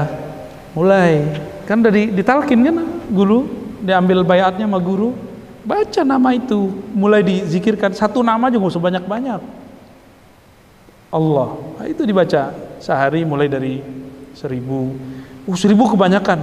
mulai 0.75 1.23
kan 1.65 1.81
dari 1.81 2.13
ditalkin 2.13 2.61
kan 2.61 2.77
guru 3.09 3.47
diambil 3.81 4.21
bayatnya 4.27 4.67
sama 4.67 4.77
guru 4.77 5.15
baca 5.65 6.01
nama 6.03 6.29
itu 6.35 6.71
mulai 6.93 7.23
dizikirkan 7.25 7.95
satu 7.95 8.21
nama 8.21 8.51
juga 8.51 8.73
sebanyak 8.73 9.03
banyak 9.05 9.41
Allah 11.09 11.49
itu 11.89 12.05
dibaca 12.05 12.53
sehari 12.79 13.27
mulai 13.27 13.51
dari 13.51 13.83
seribu 14.33 14.95
uh, 15.45 15.57
seribu 15.59 15.91
kebanyakan 15.93 16.39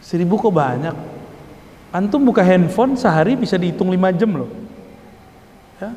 seribu 0.00 0.38
kok 0.38 0.54
banyak 0.54 0.96
antum 1.90 2.22
buka 2.22 2.40
handphone 2.46 2.94
sehari 2.94 3.34
bisa 3.34 3.58
dihitung 3.58 3.90
lima 3.90 4.14
jam 4.14 4.32
loh 4.32 4.50
ya 5.82 5.90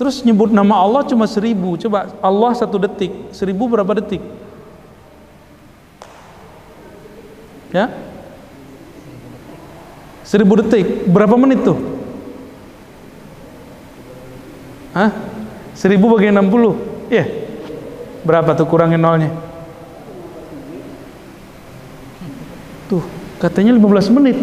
Terus 0.00 0.24
nyebut 0.24 0.48
nama 0.48 0.80
Allah 0.80 1.04
cuma 1.04 1.28
seribu. 1.28 1.76
Coba 1.76 2.08
Allah 2.24 2.56
satu 2.56 2.80
detik, 2.80 3.12
seribu 3.36 3.68
berapa 3.68 4.00
detik? 4.00 4.24
Ya? 7.68 7.92
Seribu 10.24 10.56
detik, 10.56 11.04
berapa 11.04 11.36
menit 11.36 11.60
tuh? 11.60 11.76
Hah? 14.96 15.12
Seribu 15.76 16.16
bagi 16.16 16.32
enam 16.32 16.48
puluh? 16.48 16.80
Iya. 17.12 17.20
Yeah. 17.20 17.28
Berapa 18.20 18.52
tuh 18.52 18.68
kurangin 18.68 19.00
nolnya? 19.00 19.32
Tuh, 22.90 23.04
katanya 23.40 23.72
15 23.72 24.10
menit. 24.12 24.36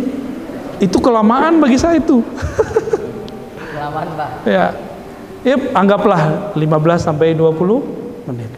Itu 0.77 1.01
kelamaan 1.01 1.59
bagi 1.59 1.77
saya 1.77 1.97
itu. 1.99 2.21
Kelamaan, 3.73 4.07
Pak. 4.17 4.29
Ya, 4.45 4.65
ya 5.41 5.55
anggaplah 5.73 6.53
15 6.53 6.61
sampai 7.01 7.33
20 7.33 8.29
menit. 8.29 8.51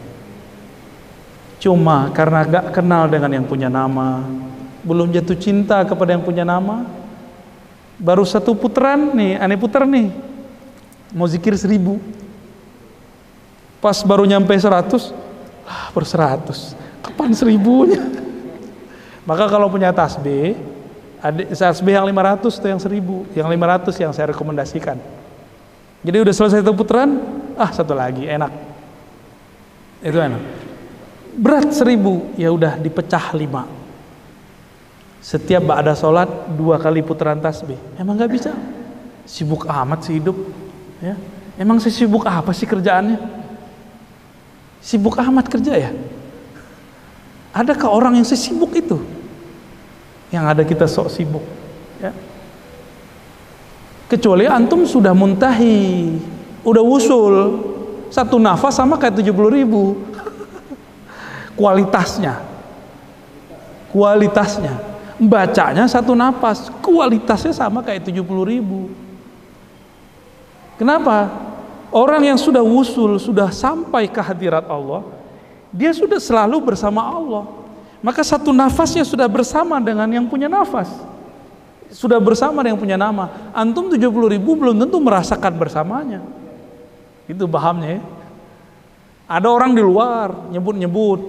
Cuma 1.60 2.08
karena 2.16 2.48
gak 2.48 2.66
kenal 2.72 3.12
dengan 3.12 3.36
yang 3.36 3.46
punya 3.48 3.68
nama, 3.68 4.24
belum 4.84 5.12
jatuh 5.12 5.36
cinta 5.36 5.84
kepada 5.84 6.16
yang 6.16 6.24
punya 6.24 6.48
nama, 6.48 6.88
baru 8.00 8.24
satu 8.24 8.56
putaran 8.56 9.12
nih, 9.12 9.36
aneh 9.36 9.60
putar 9.60 9.84
nih, 9.84 10.08
mau 11.12 11.28
zikir 11.28 11.52
seribu. 11.60 12.00
Pas 13.80 13.96
baru 14.04 14.28
nyampe 14.28 14.52
seratus, 14.60 15.16
ah, 15.64 15.88
per 15.96 16.04
seratus, 16.04 16.76
kapan 17.00 17.32
seribunya? 17.32 18.04
Maka 19.24 19.48
kalau 19.48 19.72
punya 19.72 19.96
tasbih, 19.96 20.60
tasbih 21.54 21.94
yang 21.96 22.08
500 22.08 22.60
atau 22.60 22.70
yang 22.72 22.82
seribu, 22.82 23.24
yang 23.32 23.48
500 23.48 23.96
yang 24.04 24.12
saya 24.12 24.36
rekomendasikan. 24.36 25.00
Jadi 26.04 26.18
udah 26.20 26.34
selesai 26.36 26.60
satu 26.64 26.76
putaran, 26.76 27.20
ah 27.56 27.72
satu 27.72 27.96
lagi 27.96 28.28
enak. 28.28 28.52
Itu 30.04 30.20
enak. 30.20 30.44
Berat 31.40 31.72
seribu, 31.72 32.36
ya 32.36 32.52
udah 32.52 32.80
dipecah 32.80 33.32
lima. 33.36 33.64
Setiap 35.20 35.68
ada 35.72 35.96
sholat 35.96 36.28
dua 36.56 36.80
kali 36.80 37.04
putaran 37.04 37.40
tasbih. 37.40 37.80
Emang 38.00 38.16
nggak 38.16 38.32
bisa? 38.32 38.52
Sibuk 39.28 39.68
amat 39.68 40.08
sih 40.08 40.20
hidup. 40.20 40.36
Ya. 41.04 41.16
Emang 41.60 41.80
sih 41.84 41.92
sibuk 41.92 42.24
apa 42.24 42.56
sih 42.56 42.64
kerjaannya? 42.64 43.39
Sibuk 44.80 45.20
amat 45.20 45.46
kerja 45.52 45.76
ya? 45.76 45.92
Adakah 47.52 47.90
orang 47.92 48.14
yang 48.22 48.28
sesibuk 48.28 48.72
itu? 48.78 49.02
Yang 50.30 50.46
ada 50.46 50.64
kita 50.64 50.86
sok 50.86 51.10
sibuk. 51.10 51.44
Ya. 51.98 52.14
Kecuali 54.10 54.46
antum 54.46 54.86
sudah 54.86 55.14
muntahi, 55.14 56.18
udah 56.66 56.84
usul, 56.86 57.34
satu 58.14 58.38
nafas 58.38 58.78
sama 58.78 58.98
kayak 58.98 59.22
70 59.22 59.58
ribu. 59.58 59.98
Kualitasnya. 61.60 62.42
Kualitasnya. 63.90 64.74
Bacanya 65.20 65.84
satu 65.90 66.16
nafas, 66.16 66.72
kualitasnya 66.80 67.52
sama 67.52 67.84
kayak 67.84 68.08
70 68.08 68.24
ribu. 68.48 68.88
Kenapa? 70.80 71.49
Orang 71.90 72.22
yang 72.22 72.38
sudah 72.38 72.62
wusul, 72.62 73.18
sudah 73.18 73.50
sampai 73.50 74.06
ke 74.06 74.22
hadirat 74.22 74.70
Allah, 74.70 75.02
dia 75.74 75.90
sudah 75.90 76.22
selalu 76.22 76.62
bersama 76.62 77.02
Allah. 77.02 77.50
Maka 78.00 78.22
satu 78.22 78.54
nafasnya 78.54 79.04
sudah 79.04 79.26
bersama 79.26 79.82
dengan 79.82 80.06
yang 80.08 80.26
punya 80.30 80.46
nafas. 80.46 80.88
Sudah 81.90 82.22
bersama 82.22 82.62
dengan 82.62 82.78
yang 82.78 82.82
punya 82.82 82.98
nama. 82.98 83.50
Antum 83.52 83.90
70 83.90 84.06
ribu 84.38 84.54
belum 84.54 84.78
tentu 84.86 85.02
merasakan 85.02 85.54
bersamanya. 85.58 86.22
Itu 87.26 87.50
pahamnya 87.50 87.98
ya. 87.98 88.02
Ada 89.30 89.48
orang 89.50 89.74
di 89.74 89.82
luar 89.82 90.50
nyebut-nyebut. 90.54 91.22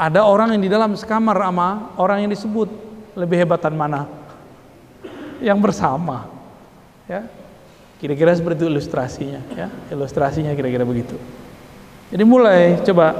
Ada 0.00 0.24
orang 0.24 0.56
yang 0.56 0.62
di 0.64 0.70
dalam 0.72 0.96
sekamar 0.96 1.40
sama 1.40 1.92
orang 2.00 2.24
yang 2.24 2.32
disebut. 2.32 2.68
Lebih 3.14 3.44
hebatan 3.44 3.72
mana? 3.76 4.08
Yang 5.38 5.58
bersama. 5.60 6.26
Ya, 7.04 7.28
Kira-kira 8.02 8.34
seperti 8.34 8.66
itu 8.66 8.68
ilustrasinya, 8.74 9.40
ya. 9.54 9.70
Ilustrasinya 9.94 10.50
kira-kira 10.52 10.82
begitu. 10.82 11.14
Jadi 12.10 12.24
mulai 12.26 12.82
coba 12.82 13.14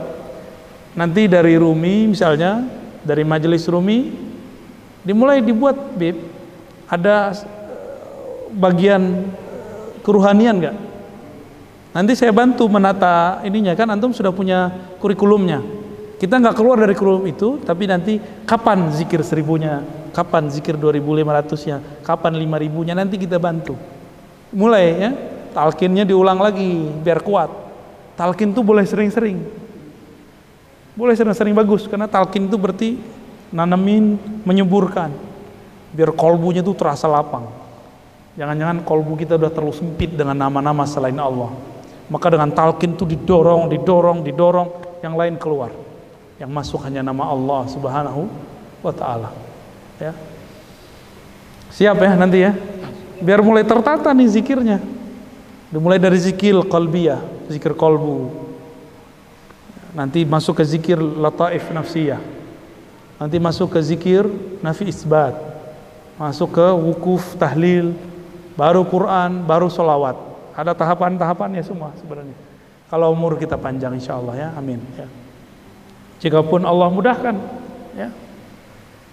nanti 0.99 1.31
dari 1.31 1.55
Rumi 1.55 2.11
misalnya, 2.11 2.67
dari 3.07 3.23
majelis 3.23 3.65
Rumi 3.71 4.13
dimulai 5.07 5.41
dibuat 5.41 5.95
bib 5.95 6.19
ada 6.91 7.33
eh, 7.33 8.51
bagian 8.51 9.03
eh, 9.31 9.89
keruhanian 10.03 10.57
enggak? 10.59 10.77
Nanti 11.95 12.13
saya 12.19 12.35
bantu 12.35 12.67
menata 12.67 13.39
ininya 13.47 13.79
kan 13.79 13.87
antum 13.95 14.11
sudah 14.11 14.35
punya 14.35 14.75
kurikulumnya. 14.99 15.63
Kita 16.19 16.43
nggak 16.43 16.57
keluar 16.59 16.83
dari 16.83 16.99
kurikulum 16.99 17.31
itu, 17.31 17.49
tapi 17.63 17.87
nanti 17.87 18.19
kapan 18.43 18.91
zikir 18.91 19.23
seribunya, 19.23 19.87
kapan 20.11 20.51
zikir 20.51 20.75
2500 20.75 21.69
nya, 21.71 21.77
kapan 22.03 22.35
5000 22.35 22.87
nya 22.91 22.95
nanti 22.99 23.15
kita 23.15 23.39
bantu 23.39 23.94
mulai 24.55 24.87
ya. 24.97 25.11
Talkinnya 25.55 26.03
diulang 26.03 26.39
lagi 26.43 26.91
biar 27.03 27.23
kuat. 27.23 27.51
Talkin 28.19 28.55
tuh 28.55 28.63
boleh 28.63 28.83
sering-sering. 28.87 29.39
Boleh 30.95 31.15
sering-sering 31.15 31.55
bagus 31.55 31.87
karena 31.91 32.07
talkin 32.07 32.47
itu 32.47 32.55
berarti 32.59 32.99
nanamin 33.55 34.19
menyuburkan 34.47 35.11
biar 35.95 36.11
kolbunya 36.15 36.63
tuh 36.63 36.75
terasa 36.75 37.07
lapang. 37.07 37.47
Jangan-jangan 38.35 38.83
kolbu 38.83 39.15
kita 39.15 39.39
udah 39.39 39.51
terlalu 39.51 39.75
sempit 39.79 40.11
dengan 40.11 40.35
nama-nama 40.35 40.83
selain 40.91 41.15
Allah. 41.19 41.55
Maka 42.11 42.35
dengan 42.35 42.51
talkin 42.51 42.99
tuh 42.99 43.07
didorong 43.07 43.71
didorong 43.71 44.27
didorong 44.27 44.69
yang 45.07 45.15
lain 45.15 45.39
keluar. 45.39 45.71
Yang 46.43 46.51
masuk 46.51 46.83
hanya 46.83 47.07
nama 47.07 47.31
Allah 47.31 47.63
subhanahu 47.71 48.27
wa 48.83 48.91
ta'ala. 48.91 49.31
Ya. 50.03 50.11
Siap 51.71 51.95
ya 51.95 52.11
nanti 52.19 52.39
ya 52.43 52.55
biar 53.21 53.45
mulai 53.45 53.63
tertata 53.63 54.11
nih 54.11 54.29
zikirnya. 54.31 54.79
Dimulai 55.71 55.99
dari 55.99 56.19
zikir 56.19 56.55
qalbiyah 56.71 57.35
zikir 57.51 57.75
kolbu 57.75 58.31
nanti 59.95 60.27
masuk 60.27 60.59
ke 60.59 60.65
zikir 60.67 60.99
lataif 60.99 61.71
nafsiyah. 61.71 62.23
Nanti 63.19 63.39
masuk 63.39 63.75
ke 63.75 63.81
zikir 63.83 64.27
nafi 64.59 64.91
isbat. 64.91 65.35
Masuk 66.19 66.55
ke 66.55 66.67
wukuf 66.75 67.35
tahlil 67.39 67.95
baru 68.55 68.87
Quran 68.87 69.43
baru 69.43 69.67
solawat 69.67 70.15
ada 70.55 70.71
tahapan-tahapannya 70.71 71.63
semua 71.67 71.91
sebenarnya. 71.99 72.35
Kalau 72.87 73.11
umur 73.11 73.35
kita 73.35 73.59
panjang 73.59 73.99
insya 73.99 74.15
Allah 74.15 74.35
ya 74.39 74.49
amin 74.55 74.79
ya. 74.95 75.11
jikapun 76.23 76.63
Allah 76.63 76.87
mudahkan 76.95 77.35
ya 77.99 78.09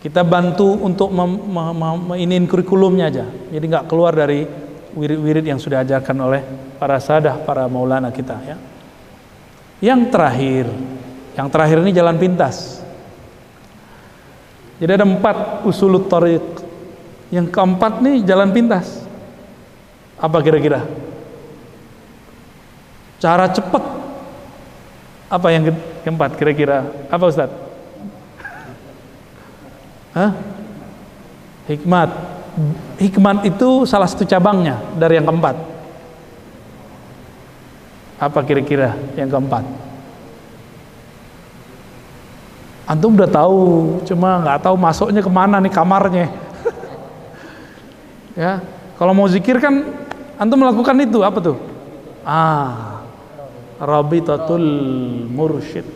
kita 0.02 0.26
bantu 0.26 0.82
untuk 0.82 1.14
mem, 1.14 2.50
kurikulumnya 2.50 3.14
aja. 3.14 3.26
Jadi 3.54 3.66
nggak 3.70 3.86
keluar 3.86 4.18
dari 4.18 4.50
wirid-wirid 4.98 5.46
yang 5.46 5.62
sudah 5.62 5.86
ajarkan 5.86 6.18
oleh 6.18 6.42
para 6.82 6.98
sadah, 6.98 7.38
para 7.46 7.70
maulana 7.70 8.10
kita 8.10 8.36
ya. 8.42 8.58
Yang 9.82 10.10
terakhir, 10.10 10.66
yang 11.38 11.48
terakhir 11.54 11.78
ini 11.86 11.94
jalan 11.94 12.18
pintas. 12.18 12.82
Jadi 14.82 14.92
ada 14.98 15.06
empat 15.06 15.62
usulut 15.70 16.10
tariq. 16.10 16.42
Yang 17.30 17.54
keempat 17.54 18.02
nih 18.02 18.26
jalan 18.26 18.50
pintas. 18.50 19.06
Apa 20.18 20.42
kira-kira? 20.42 20.84
Cara 23.22 23.46
cepat. 23.54 23.86
Apa 25.30 25.48
yang 25.54 25.70
keempat 26.02 26.36
kira-kira? 26.36 26.90
Apa 27.08 27.30
Ustadz? 27.30 27.71
Hah? 30.12 30.32
Hikmat. 31.72 32.10
Hikmat 33.00 33.38
itu 33.48 33.88
salah 33.88 34.08
satu 34.12 34.28
cabangnya 34.28 34.80
dari 35.00 35.16
yang 35.16 35.28
keempat. 35.28 35.56
Apa 38.20 38.40
kira-kira 38.44 38.94
yang 39.16 39.32
keempat? 39.32 39.64
Antum 42.92 43.16
udah 43.16 43.30
tahu, 43.32 43.60
cuma 44.04 44.44
nggak 44.44 44.68
tahu 44.68 44.76
masuknya 44.76 45.24
ke 45.24 45.32
mana 45.32 45.64
nih 45.64 45.72
kamarnya. 45.72 46.28
ya, 48.42 48.60
kalau 49.00 49.16
mau 49.16 49.32
zikir 49.32 49.64
kan 49.64 49.88
antum 50.36 50.60
melakukan 50.60 51.00
itu 51.00 51.24
apa 51.24 51.40
tuh? 51.40 51.58
Ah, 52.28 53.00
Rabitatul 53.80 54.68
Mursyid. 55.32 55.88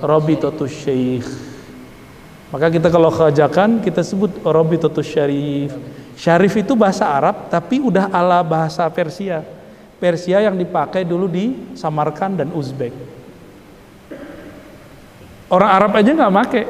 Rabitatul 0.00 0.70
Syekh 0.70 1.55
maka 2.46 2.70
kita 2.70 2.86
kalau 2.94 3.10
keajakan 3.10 3.82
kita 3.82 4.06
sebut 4.06 4.38
Rabitatus 4.46 5.06
Syarif. 5.06 5.74
Syarif 6.14 6.54
itu 6.54 6.78
bahasa 6.78 7.10
Arab 7.10 7.50
tapi 7.50 7.82
udah 7.82 8.06
ala 8.14 8.40
bahasa 8.46 8.86
Persia. 8.86 9.42
Persia 9.98 10.44
yang 10.44 10.54
dipakai 10.54 11.02
dulu 11.02 11.26
di 11.26 11.74
Samarkand 11.74 12.44
dan 12.44 12.48
Uzbek. 12.54 12.94
Orang 15.50 15.70
Arab 15.70 15.90
aja 15.98 16.10
nggak 16.14 16.34
make. 16.34 16.62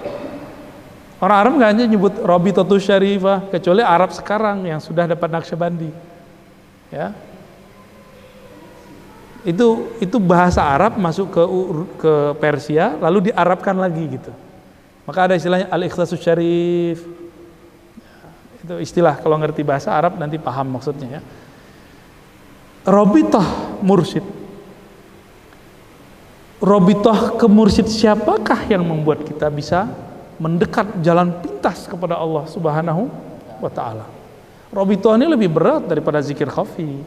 Orang 1.20 1.36
Arab 1.36 1.52
nggak 1.60 1.70
hanya 1.76 1.84
nyebut 1.84 2.14
Rabitatus 2.24 2.80
Syarifah 2.80 3.48
kecuali 3.52 3.84
Arab 3.84 4.16
sekarang 4.16 4.64
yang 4.64 4.80
sudah 4.80 5.04
dapat 5.04 5.28
Naqsyabandi. 5.28 5.90
Ya. 6.88 7.12
Itu 9.44 9.92
itu 10.00 10.16
bahasa 10.16 10.64
Arab 10.64 10.96
masuk 10.96 11.28
ke 11.28 11.42
ke 12.00 12.12
Persia 12.40 12.96
lalu 12.96 13.28
diarabkan 13.28 13.76
lagi 13.76 14.16
gitu. 14.16 14.45
Maka 15.06 15.30
ada 15.30 15.34
istilahnya 15.38 15.70
al-ikhlasus 15.70 16.18
syarif. 16.18 16.98
Itu 18.66 18.74
istilah 18.82 19.22
kalau 19.22 19.38
ngerti 19.38 19.62
bahasa 19.62 19.94
Arab 19.94 20.18
nanti 20.18 20.34
paham 20.42 20.74
maksudnya 20.74 21.18
ya. 21.18 21.22
Robitoh 22.86 23.78
mursid. 23.86 24.26
Robitoh 26.58 27.38
ke 27.38 27.46
mursid 27.46 27.86
siapakah 27.86 28.66
yang 28.66 28.82
membuat 28.82 29.22
kita 29.22 29.46
bisa 29.46 29.86
mendekat 30.42 30.98
jalan 31.06 31.38
pintas 31.38 31.86
kepada 31.86 32.18
Allah 32.18 32.42
Subhanahu 32.50 33.06
wa 33.62 33.70
taala. 33.70 34.06
Robitoh 34.74 35.14
ini 35.14 35.30
lebih 35.30 35.54
berat 35.54 35.86
daripada 35.86 36.18
zikir 36.18 36.50
khafi. 36.50 36.98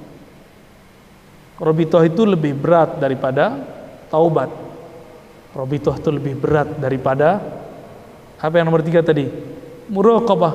Robitoh 1.60 2.00
itu 2.08 2.24
lebih 2.24 2.56
berat 2.56 2.96
daripada 2.96 3.60
taubat. 4.08 4.48
Robitoh 5.52 6.00
itu 6.00 6.10
lebih 6.16 6.40
berat 6.40 6.80
daripada 6.80 7.59
apa 8.40 8.56
yang 8.56 8.72
nomor 8.72 8.80
tiga 8.80 9.04
tadi? 9.04 9.28
Muraqabah. 9.92 10.54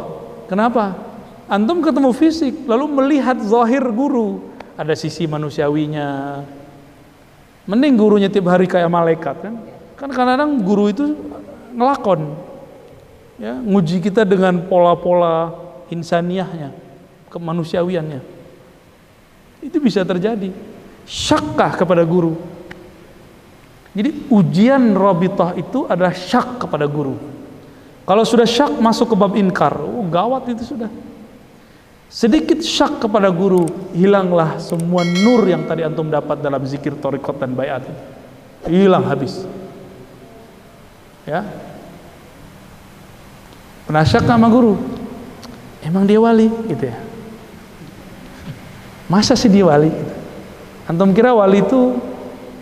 Kenapa? 0.48 0.96
Antum 1.44 1.84
ketemu 1.84 2.10
fisik, 2.16 2.64
lalu 2.64 2.88
melihat 2.88 3.36
zahir 3.44 3.84
guru. 3.92 4.40
Ada 4.80 4.96
sisi 4.96 5.28
manusiawinya. 5.28 6.40
Mending 7.68 7.94
gurunya 8.00 8.28
tiap 8.32 8.48
hari 8.48 8.64
kayak 8.64 8.88
malaikat 8.88 9.36
kan? 9.40 9.54
Kan 10.00 10.08
kadang-kadang 10.08 10.64
guru 10.64 10.88
itu 10.88 11.04
ngelakon. 11.76 12.32
Ya, 13.36 13.56
nguji 13.60 14.00
kita 14.00 14.24
dengan 14.24 14.64
pola-pola 14.64 15.52
insaniahnya, 15.92 16.72
kemanusiawiannya. 17.28 18.20
Itu 19.60 19.80
bisa 19.80 20.04
terjadi. 20.04 20.52
Syakkah 21.04 21.76
kepada 21.76 22.00
guru. 22.08 22.36
Jadi 23.94 24.26
ujian 24.32 24.96
robitah 24.96 25.54
itu 25.54 25.86
adalah 25.86 26.16
syak 26.16 26.64
kepada 26.64 26.88
guru. 26.88 27.14
Kalau 28.04 28.24
sudah 28.24 28.44
syak 28.44 28.76
masuk 28.84 29.12
ke 29.12 29.16
bab 29.16 29.32
inkar, 29.32 29.80
oh, 29.80 30.04
gawat 30.04 30.52
itu 30.52 30.76
sudah. 30.76 30.92
Sedikit 32.12 32.60
syak 32.60 33.00
kepada 33.00 33.32
guru, 33.32 33.64
hilanglah 33.96 34.60
semua 34.60 35.02
nur 35.02 35.48
yang 35.48 35.64
tadi 35.64 35.82
antum 35.82 36.12
dapat 36.12 36.38
dalam 36.44 36.60
zikir 36.68 36.94
torikot 37.00 37.40
dan 37.40 37.56
bayat. 37.56 37.82
Hilang 38.68 39.08
habis. 39.08 39.48
Ya. 41.24 41.48
Pernah 43.88 44.04
syak 44.04 44.28
sama 44.28 44.52
guru. 44.52 44.76
Emang 45.80 46.04
dia 46.04 46.20
wali 46.20 46.48
gitu 46.68 46.84
ya. 46.92 46.96
Masa 49.08 49.32
sih 49.36 49.48
dia 49.48 49.64
wali? 49.64 49.92
Antum 50.84 51.12
kira 51.16 51.32
wali 51.32 51.64
itu 51.64 51.96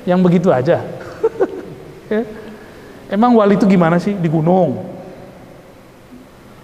yang 0.07 0.23
begitu 0.23 0.55
aja? 0.55 0.83
ya. 2.15 2.23
Emang 3.11 3.35
wali 3.35 3.59
itu 3.59 3.67
gimana 3.67 3.99
sih 3.99 4.15
di 4.15 4.31
gunung? 4.31 5.02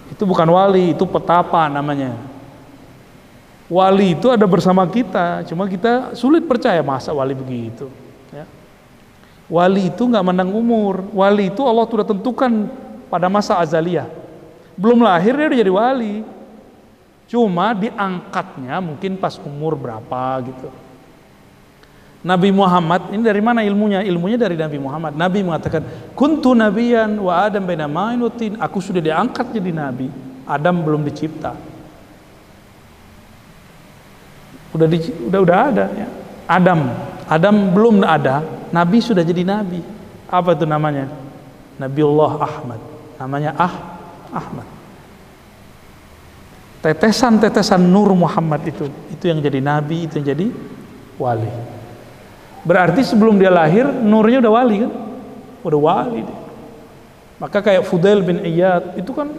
Itu 0.09 0.25
bukan 0.25 0.49
wali, 0.49 0.97
itu 0.97 1.05
petapa 1.05 1.69
namanya. 1.69 2.17
Wali 3.69 4.17
itu 4.17 4.33
ada 4.33 4.49
bersama 4.49 4.81
kita, 4.89 5.45
cuma 5.45 5.69
kita 5.69 6.17
sulit 6.17 6.41
percaya 6.49 6.81
masa 6.81 7.13
wali 7.13 7.37
begitu. 7.37 7.85
Ya. 8.33 8.49
Wali 9.45 9.93
itu 9.93 10.09
nggak 10.09 10.25
menang 10.25 10.49
umur, 10.49 11.05
wali 11.13 11.53
itu 11.53 11.61
Allah 11.61 11.85
sudah 11.85 12.05
tentukan 12.05 12.65
pada 13.13 13.29
masa 13.29 13.61
azaliyah. 13.61 14.09
Belum 14.73 15.05
lahir 15.05 15.37
dia 15.37 15.45
udah 15.53 15.59
jadi 15.61 15.73
wali. 15.73 16.15
Cuma 17.29 17.77
diangkatnya 17.77 18.81
mungkin 18.81 19.13
pas 19.21 19.37
umur 19.37 19.77
berapa 19.77 20.41
gitu. 20.49 20.88
Nabi 22.19 22.51
Muhammad 22.51 23.15
ini 23.15 23.23
dari 23.23 23.39
mana 23.39 23.63
ilmunya? 23.63 24.03
Ilmunya 24.03 24.35
dari 24.35 24.59
Nabi 24.59 24.75
Muhammad. 24.75 25.15
Nabi 25.15 25.39
mengatakan, 25.39 26.11
"Kuntu 26.11 26.51
nabiyan 26.51 27.15
wa 27.15 27.47
Adam 27.47 27.63
baina 27.63 27.87
ma'in 27.87 28.19
Aku 28.59 28.83
sudah 28.83 28.99
diangkat 28.99 29.55
jadi 29.55 29.71
nabi. 29.71 30.11
Adam 30.43 30.83
belum 30.83 31.07
dicipta. 31.07 31.55
Udah 34.75 34.87
di, 34.89 34.97
udah 35.31 35.39
udah 35.45 35.57
ada 35.71 35.85
ya. 35.95 36.07
Adam, 36.49 36.79
Adam 37.29 37.55
belum 37.71 38.01
ada, 38.01 38.41
nabi 38.73 38.99
sudah 38.99 39.21
jadi 39.21 39.45
nabi. 39.45 39.79
Apa 40.27 40.57
itu 40.57 40.65
namanya? 40.65 41.07
Nabiullah 41.77 42.33
Ahmad. 42.41 42.81
Namanya 43.21 43.55
Ah 43.55 43.75
Ahmad. 44.33 44.67
Tetesan-tetesan 46.79 47.79
nur 47.79 48.11
Muhammad 48.15 48.63
itu, 48.67 48.87
itu 49.11 49.23
yang 49.27 49.39
jadi 49.43 49.59
nabi, 49.59 50.07
itu 50.07 50.19
yang 50.19 50.27
jadi 50.35 50.47
wali. 51.19 51.78
Berarti 52.63 53.01
sebelum 53.07 53.39
dia 53.39 53.51
lahir 53.51 53.87
nurnya 53.87 54.43
udah 54.43 54.53
wali 54.53 54.75
kan? 54.83 54.91
Udah 55.63 55.79
wali 55.79 56.19
dia. 56.23 56.39
Maka 57.39 57.63
kayak 57.63 57.87
Fudail 57.87 58.19
bin 58.19 58.43
Iyad 58.43 58.99
itu 58.99 59.15
kan 59.15 59.31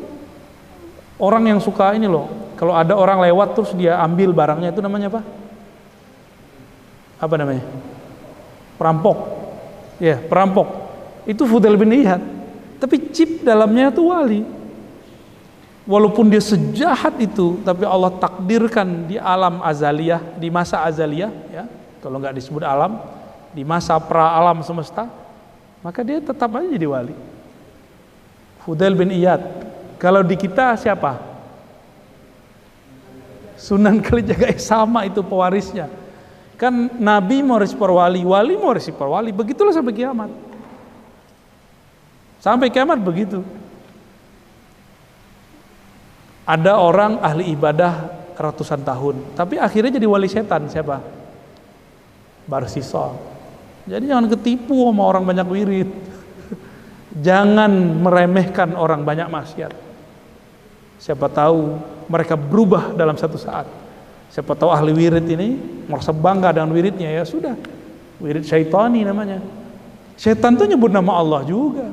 orang 1.21 1.53
yang 1.53 1.61
suka 1.61 1.93
ini 1.93 2.09
loh. 2.09 2.33
Kalau 2.57 2.73
ada 2.73 2.97
orang 2.97 3.21
lewat 3.29 3.57
terus 3.57 3.73
dia 3.77 4.01
ambil 4.01 4.33
barangnya 4.33 4.73
itu 4.73 4.81
namanya 4.81 5.13
apa? 5.13 5.21
Apa 7.21 7.35
namanya? 7.37 7.65
Perampok. 8.81 9.19
Ya, 10.01 10.17
perampok. 10.17 10.69
Itu 11.29 11.45
Fudail 11.45 11.77
bin 11.77 11.93
Iyad. 11.93 12.25
Tapi 12.81 13.13
chip 13.13 13.45
dalamnya 13.45 13.93
itu 13.93 14.09
wali. 14.09 14.41
Walaupun 15.85 16.33
dia 16.33 16.41
sejahat 16.41 17.21
itu, 17.21 17.61
tapi 17.61 17.85
Allah 17.85 18.13
takdirkan 18.17 19.11
di 19.11 19.21
alam 19.21 19.61
azaliyah, 19.61 20.39
di 20.39 20.49
masa 20.49 20.87
azaliyah, 20.87 21.33
ya, 21.51 21.65
kalau 22.01 22.17
nggak 22.19 22.37
disebut 22.37 22.65
alam 22.65 23.01
di 23.53 23.63
masa 23.63 23.97
pra 24.01 24.35
alam 24.37 24.65
semesta 24.65 25.07
maka 25.81 26.05
dia 26.05 26.21
tetap 26.21 26.49
aja 26.57 26.69
jadi 26.69 26.85
wali. 26.85 27.17
Fudail 28.61 28.93
bin 28.93 29.09
Iyad. 29.09 29.41
Kalau 29.97 30.21
di 30.21 30.37
kita 30.37 30.77
siapa? 30.77 31.17
Sunan 33.57 34.05
Kalijaga. 34.05 34.53
Sama 34.61 35.09
itu 35.09 35.25
pewarisnya. 35.25 35.89
Kan 36.61 36.93
Nabi 37.01 37.41
mau 37.41 37.57
respon 37.57 37.97
wali 37.97 38.21
mau 38.25 38.77
respon 38.77 39.09
wali. 39.17 39.33
Begitulah 39.33 39.73
sampai 39.73 39.97
kiamat. 39.97 40.29
Sampai 42.45 42.69
kiamat 42.69 43.01
begitu. 43.01 43.41
Ada 46.45 46.77
orang 46.77 47.25
ahli 47.25 47.57
ibadah 47.57 48.21
ratusan 48.41 48.81
tahun 48.81 49.37
tapi 49.37 49.61
akhirnya 49.61 50.01
jadi 50.01 50.09
wali 50.09 50.25
setan 50.25 50.65
siapa 50.73 51.20
barsisa. 52.51 53.15
Jadi 53.87 54.11
jangan 54.11 54.27
ketipu 54.27 54.91
sama 54.91 55.07
orang 55.07 55.23
banyak 55.23 55.47
wirid. 55.47 55.91
Jangan 57.27 57.71
meremehkan 58.03 58.75
orang 58.75 59.07
banyak 59.07 59.31
maksiat. 59.31 59.73
Siapa 60.99 61.31
tahu 61.31 61.79
mereka 62.11 62.35
berubah 62.35 62.93
dalam 62.93 63.15
satu 63.15 63.39
saat. 63.39 63.71
Siapa 64.35 64.53
tahu 64.59 64.69
ahli 64.71 64.91
wirid 64.93 65.27
ini 65.31 65.57
merasa 65.87 66.11
bangga 66.11 66.51
dengan 66.55 66.71
wiridnya 66.75 67.09
ya 67.09 67.25
sudah. 67.25 67.55
Wirid 68.21 68.45
syaitani 68.45 69.07
namanya. 69.07 69.41
Setan 70.19 70.59
itu 70.59 70.77
nyebut 70.77 70.93
nama 70.93 71.17
Allah 71.17 71.41
juga. 71.49 71.89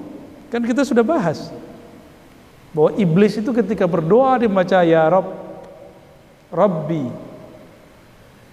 Kan 0.52 0.66
kita 0.68 0.84
sudah 0.84 1.06
bahas 1.06 1.48
bahwa 2.76 2.94
iblis 3.00 3.40
itu 3.40 3.50
ketika 3.56 3.88
berdoa 3.88 4.38
dia 4.38 4.52
membaca 4.52 4.80
ya 4.84 5.08
Rob 5.08 5.28
Rabbi 6.52 7.27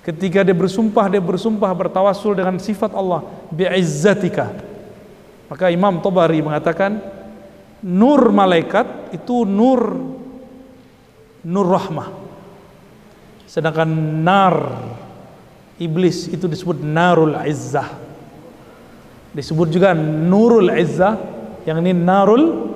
Ketika 0.05 0.45
dia 0.45 0.53
bersumpah, 0.53 1.09
dia 1.09 1.23
bersumpah 1.25 1.73
bertawasul 1.73 2.37
dengan 2.37 2.61
sifat 2.61 2.93
Allah 2.93 3.25
bi'izzatika. 3.49 4.53
Maka 5.49 5.73
Imam 5.73 5.97
Tabari 6.05 6.45
mengatakan 6.45 7.01
nur 7.81 8.29
malaikat 8.29 9.17
itu 9.17 9.49
nur 9.49 9.97
nur 11.41 11.67
rahmah. 11.69 12.13
Sedangkan 13.49 13.89
nar 14.21 14.57
iblis 15.81 16.29
itu 16.29 16.49
disebut 16.49 16.85
narul 16.85 17.37
izzah. 17.49 17.89
Disebut 19.33 19.73
juga 19.73 19.97
nurul 19.97 20.69
izzah 20.69 21.17
yang 21.65 21.81
ini 21.81 21.97
narul 21.97 22.73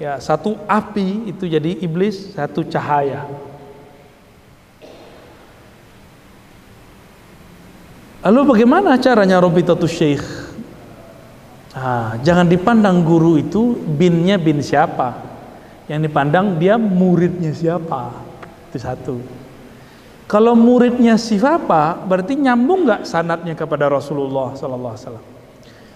ya 0.00 0.16
satu 0.18 0.56
api 0.66 1.30
itu 1.30 1.44
jadi 1.46 1.78
iblis, 1.84 2.32
satu 2.32 2.64
cahaya. 2.64 3.28
Lalu 8.22 8.40
bagaimana 8.54 8.94
caranya 9.02 9.42
Robitatus 9.42 9.90
Syekh? 9.90 10.22
Nah, 11.74 12.14
jangan 12.22 12.46
dipandang 12.46 13.02
guru 13.02 13.42
itu 13.42 13.74
binnya 13.74 14.38
bin 14.38 14.62
siapa. 14.62 15.18
Yang 15.90 16.06
dipandang 16.06 16.54
dia 16.54 16.78
muridnya 16.78 17.50
siapa. 17.50 18.14
Itu 18.70 18.78
satu. 18.78 19.16
Kalau 20.30 20.54
muridnya 20.54 21.18
siapa, 21.18 21.98
berarti 22.08 22.38
nyambung 22.38 22.86
nggak 22.86 23.02
sanatnya 23.04 23.58
kepada 23.58 23.90
Rasulullah 23.90 24.54
Sallallahu 24.54 24.92
Alaihi 24.94 25.04
Wasallam. 25.04 25.26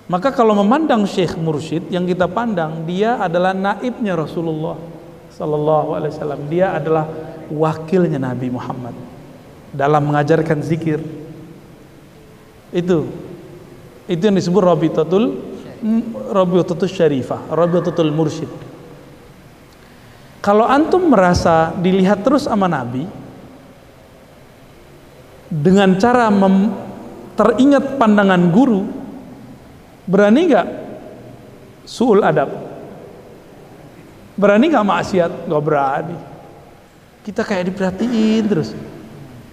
Maka 0.06 0.28
kalau 0.34 0.54
memandang 0.58 1.06
Syekh 1.06 1.38
Mursyid, 1.38 1.88
yang 1.94 2.04
kita 2.06 2.26
pandang 2.26 2.82
dia 2.84 3.22
adalah 3.22 3.54
naibnya 3.54 4.18
Rasulullah 4.18 4.76
Sallallahu 5.30 5.94
Alaihi 5.94 6.12
Wasallam. 6.12 6.40
Dia 6.50 6.74
adalah 6.74 7.06
wakilnya 7.48 8.18
Nabi 8.18 8.50
Muhammad 8.50 8.92
dalam 9.70 10.02
mengajarkan 10.10 10.58
zikir, 10.60 10.98
itu 12.70 13.06
itu 14.06 14.22
yang 14.22 14.36
disebut 14.38 14.62
Rabitatul 14.62 15.24
Rabitatul 16.32 16.88
Syarifah, 16.88 17.52
Rabitatul 17.52 18.10
Mursyid. 18.10 18.48
Kalau 20.40 20.64
antum 20.64 21.10
merasa 21.10 21.74
dilihat 21.74 22.22
terus 22.22 22.46
sama 22.46 22.70
Nabi 22.70 23.04
dengan 25.50 25.94
cara 25.98 26.30
mem, 26.30 26.70
teringat 27.34 27.98
pandangan 27.98 28.42
guru, 28.50 28.86
berani 30.06 30.40
nggak 30.50 30.66
suul 31.86 32.22
adab? 32.22 32.50
Berani 34.36 34.70
nggak 34.70 34.86
maksiat? 34.86 35.32
Gak 35.48 35.62
berani. 35.64 36.16
Kita 37.24 37.42
kayak 37.42 37.72
diperhatiin 37.72 38.44
terus. 38.46 38.70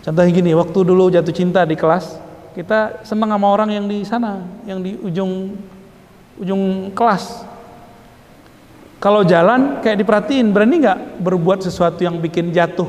Contohnya 0.04 0.30
gini, 0.30 0.52
waktu 0.52 0.80
dulu 0.84 1.08
jatuh 1.08 1.32
cinta 1.32 1.64
di 1.64 1.80
kelas, 1.80 2.20
kita 2.54 3.02
senang 3.02 3.34
sama 3.34 3.50
orang 3.50 3.74
yang 3.74 3.86
di 3.90 4.06
sana, 4.06 4.46
yang 4.70 4.80
di 4.80 4.94
ujung 5.02 5.58
ujung 6.38 6.94
kelas. 6.94 7.50
Kalau 9.02 9.26
jalan 9.28 9.84
kayak 9.84 10.00
diperhatiin, 10.00 10.54
berani 10.54 10.80
nggak 10.80 11.20
berbuat 11.20 11.60
sesuatu 11.66 12.00
yang 12.06 12.22
bikin 12.24 12.56
jatuh 12.56 12.88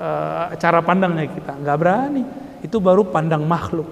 uh, 0.00 0.50
cara 0.58 0.82
pandangnya 0.82 1.30
kita? 1.30 1.54
Nggak 1.54 1.76
berani. 1.78 2.22
Itu 2.64 2.82
baru 2.82 3.06
pandang 3.06 3.46
makhluk. 3.46 3.86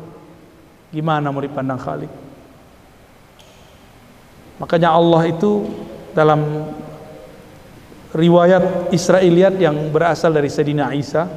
Gimana 0.90 1.30
mau 1.30 1.44
dipandang 1.44 1.78
Khalik? 1.78 2.10
Makanya 4.58 4.90
Allah 4.90 5.22
itu 5.30 5.68
dalam 6.16 6.66
riwayat 8.10 8.90
Israiliyat 8.90 9.54
yang 9.62 9.92
berasal 9.94 10.34
dari 10.34 10.50
Sayyidina 10.50 10.90
Isa, 10.96 11.30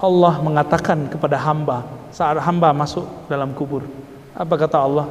Allah 0.00 0.34
mengatakan 0.40 1.12
kepada 1.12 1.36
hamba 1.36 1.99
saat 2.10 2.38
hamba 2.42 2.74
masuk 2.74 3.06
dalam 3.26 3.50
kubur. 3.54 3.86
Apa 4.34 4.54
kata 4.54 4.78
Allah? 4.78 5.06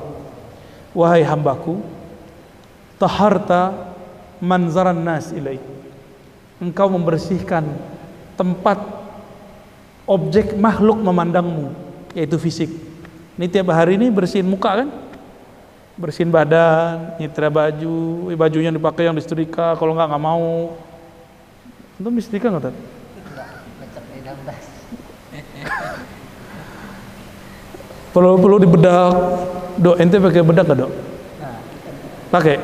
Wahai 0.95 1.23
hambaku, 1.23 1.79
taharta 2.99 3.93
manzaran 4.39 4.97
nas 4.99 5.31
ilaih. 5.35 5.61
Engkau 6.59 6.91
membersihkan 6.91 7.63
tempat 8.35 8.79
objek 10.03 10.55
makhluk 10.59 10.99
memandangmu, 10.99 11.71
yaitu 12.15 12.35
fisik. 12.35 12.71
Ini 13.39 13.47
tiap 13.47 13.71
hari 13.71 13.95
ini 13.95 14.11
bersihin 14.11 14.47
muka 14.47 14.83
kan? 14.83 14.89
bersihin 15.99 16.31
badan, 16.31 17.19
nyitra 17.19 17.51
baju, 17.51 18.31
bajunya 18.39 18.71
dipakai 18.71 19.11
yang 19.11 19.19
disetrika, 19.19 19.75
kalau 19.75 19.91
nggak 19.91 20.07
nggak 20.07 20.23
mau. 20.23 20.79
Itu 21.99 22.07
disetrika 22.07 22.47
nggak 22.47 22.71
tadi? 22.71 22.79
Perlu 28.09 28.41
perlu 28.41 28.57
dibedak, 28.57 29.13
dok 29.77 29.95
ente 30.01 30.17
pakai 30.17 30.41
bedak 30.41 30.65
nggak 30.65 30.79
dok? 30.81 30.91
Pakai, 32.29 32.55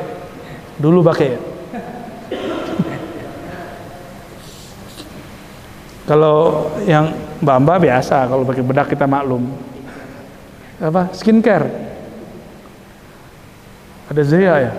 dulu 0.78 1.02
pakai 1.02 1.28
ya. 1.34 1.40
Kalau 6.06 6.70
yang 6.86 7.10
mbak-mbak 7.42 7.82
biasa, 7.82 8.30
kalau 8.30 8.46
pakai 8.46 8.62
bedak 8.62 8.94
kita 8.94 9.10
maklum. 9.10 9.50
Apa? 10.78 11.10
Skincare. 11.18 11.66
Ada 14.14 14.22
Zea 14.22 14.56
ya? 14.70 14.72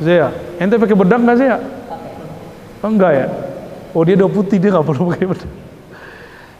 Zea. 0.00 0.28
Ente 0.56 0.80
pakai 0.80 0.96
bedak 0.96 1.20
nggak 1.20 1.36
Zea? 1.36 1.58
Oh, 2.80 2.88
enggak 2.88 3.12
ya? 3.12 3.26
Oh 3.92 4.00
dia 4.00 4.16
udah 4.16 4.32
putih 4.32 4.56
dia 4.56 4.72
nggak 4.72 4.86
perlu 4.88 5.12
pakai 5.12 5.28
bedak. 5.28 5.50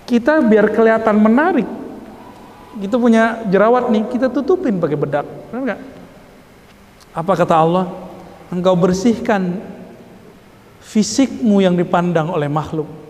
Kita 0.04 0.44
biar 0.44 0.68
kelihatan 0.68 1.16
menarik. 1.16 1.81
Kita 2.80 2.96
punya 2.96 3.44
jerawat 3.48 3.92
nih, 3.92 4.08
kita 4.08 4.32
tutupin 4.32 4.80
pakai 4.80 4.96
bedak. 4.96 5.26
Benar? 5.52 5.80
Apa 7.12 7.32
kata 7.36 7.54
Allah? 7.56 7.86
Engkau 8.48 8.76
bersihkan 8.76 9.60
fisikmu 10.80 11.60
yang 11.60 11.76
dipandang 11.76 12.32
oleh 12.32 12.48
makhluk 12.48 13.02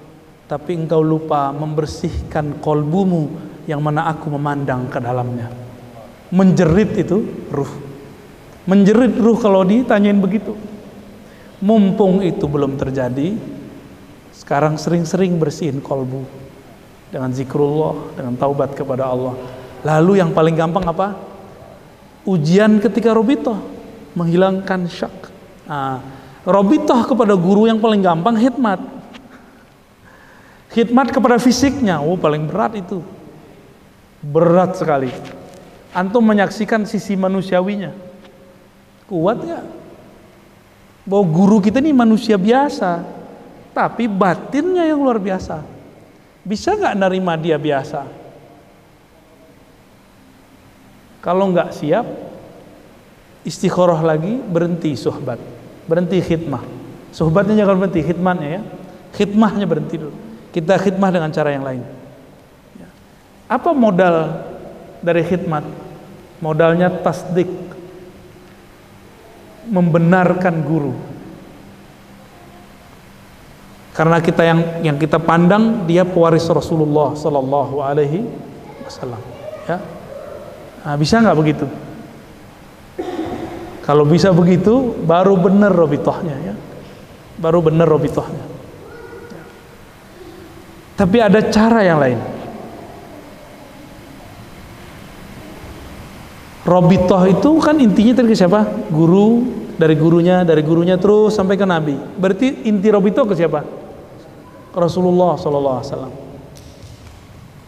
tapi 0.52 0.76
engkau 0.76 1.00
lupa 1.00 1.48
membersihkan 1.48 2.60
kolbumu 2.60 3.32
yang 3.64 3.80
mana 3.80 4.04
aku 4.12 4.28
memandang 4.36 4.84
ke 4.92 5.00
dalamnya. 5.00 5.48
Menjerit 6.28 6.92
itu 7.00 7.24
ruh. 7.48 7.72
Menjerit 8.68 9.16
ruh 9.16 9.40
kalau 9.40 9.64
ditanyain 9.64 10.20
begitu. 10.20 10.52
Mumpung 11.64 12.20
itu 12.20 12.44
belum 12.44 12.76
terjadi, 12.76 13.32
sekarang 14.36 14.76
sering-sering 14.76 15.40
bersihin 15.40 15.80
kolbu 15.80 16.41
dengan 17.12 17.28
zikrullah, 17.30 18.16
dengan 18.16 18.34
taubat 18.40 18.72
kepada 18.72 19.04
Allah. 19.06 19.36
Lalu 19.84 20.24
yang 20.24 20.32
paling 20.32 20.56
gampang 20.56 20.88
apa? 20.88 21.12
Ujian 22.24 22.80
ketika 22.80 23.12
robitoh, 23.12 23.60
menghilangkan 24.16 24.88
syak. 24.88 25.28
Nah, 25.68 26.00
robitoh 26.48 27.04
kepada 27.04 27.36
guru 27.36 27.68
yang 27.68 27.76
paling 27.78 28.00
gampang 28.00 28.40
hikmat 28.40 28.80
Khidmat 30.72 31.12
kepada 31.12 31.36
fisiknya, 31.36 32.00
oh 32.00 32.16
paling 32.16 32.48
berat 32.48 32.80
itu. 32.80 33.04
Berat 34.24 34.80
sekali. 34.80 35.12
Antum 35.92 36.24
menyaksikan 36.24 36.88
sisi 36.88 37.12
manusiawinya. 37.12 37.92
Kuat 39.04 39.44
nggak? 39.44 39.64
Bahwa 41.04 41.24
guru 41.28 41.60
kita 41.60 41.76
ini 41.84 41.92
manusia 41.92 42.40
biasa, 42.40 43.04
tapi 43.76 44.08
batinnya 44.08 44.88
yang 44.88 45.04
luar 45.04 45.20
biasa. 45.20 45.60
Bisa 46.43 46.74
nggak 46.74 46.99
nerima 46.99 47.38
dia 47.38 47.57
biasa? 47.57 48.03
Kalau 51.22 51.55
nggak 51.55 51.70
siap, 51.70 52.07
istikharah 53.47 54.03
lagi, 54.03 54.43
berhenti 54.43 54.99
sohbat, 54.99 55.38
berhenti 55.86 56.18
khidmah. 56.18 56.66
Sohbatnya 57.14 57.62
jangan 57.62 57.78
berhenti, 57.78 58.03
khidmatnya 58.03 58.49
ya. 58.59 58.62
Khidmahnya 59.14 59.66
berhenti 59.70 59.97
dulu 60.03 60.32
kita 60.53 60.76
khidmah 60.76 61.09
dengan 61.09 61.32
cara 61.32 61.51
yang 61.57 61.64
lain. 61.64 61.82
Ya. 62.76 62.88
Apa 63.49 63.72
modal 63.72 64.45
dari 65.01 65.24
khidmat? 65.24 65.64
Modalnya 66.45 66.93
tasdik. 66.93 67.49
Membenarkan 69.64 70.61
guru. 70.61 70.93
Karena 73.93 74.24
kita 74.24 74.40
yang 74.40 74.61
yang 74.80 74.97
kita 74.97 75.20
pandang 75.20 75.84
dia 75.84 76.01
pewaris 76.09 76.49
Rasulullah 76.49 77.12
Sallallahu 77.12 77.76
Alaihi 77.84 78.24
Wasallam. 78.88 79.20
Ya, 79.68 79.78
nah, 80.80 80.97
bisa 80.97 81.20
nggak 81.20 81.36
begitu? 81.36 81.66
Kalau 83.82 84.09
bisa 84.09 84.32
begitu, 84.32 84.97
baru 85.05 85.36
benar 85.36 85.74
robitohnya 85.74 86.36
ya. 86.40 86.55
Baru 87.36 87.61
benar 87.61 87.84
robitohnya. 87.84 88.49
Tapi 90.97 91.18
ada 91.18 91.40
cara 91.51 91.82
yang 91.82 91.99
lain. 91.99 92.20
Robitoh 96.62 97.26
itu 97.26 97.51
kan 97.59 97.74
intinya 97.82 98.22
ke 98.22 98.38
siapa? 98.38 98.62
Guru, 98.86 99.51
dari 99.74 99.99
gurunya, 99.99 100.47
dari 100.47 100.62
gurunya 100.62 100.95
terus 100.95 101.34
sampai 101.34 101.59
ke 101.59 101.66
Nabi. 101.66 101.99
Berarti 101.99 102.70
inti 102.70 102.86
Robitoh 102.86 103.26
ke 103.26 103.34
siapa? 103.34 103.82
Rasulullah 104.73 105.37
Wasallam. 105.37 106.12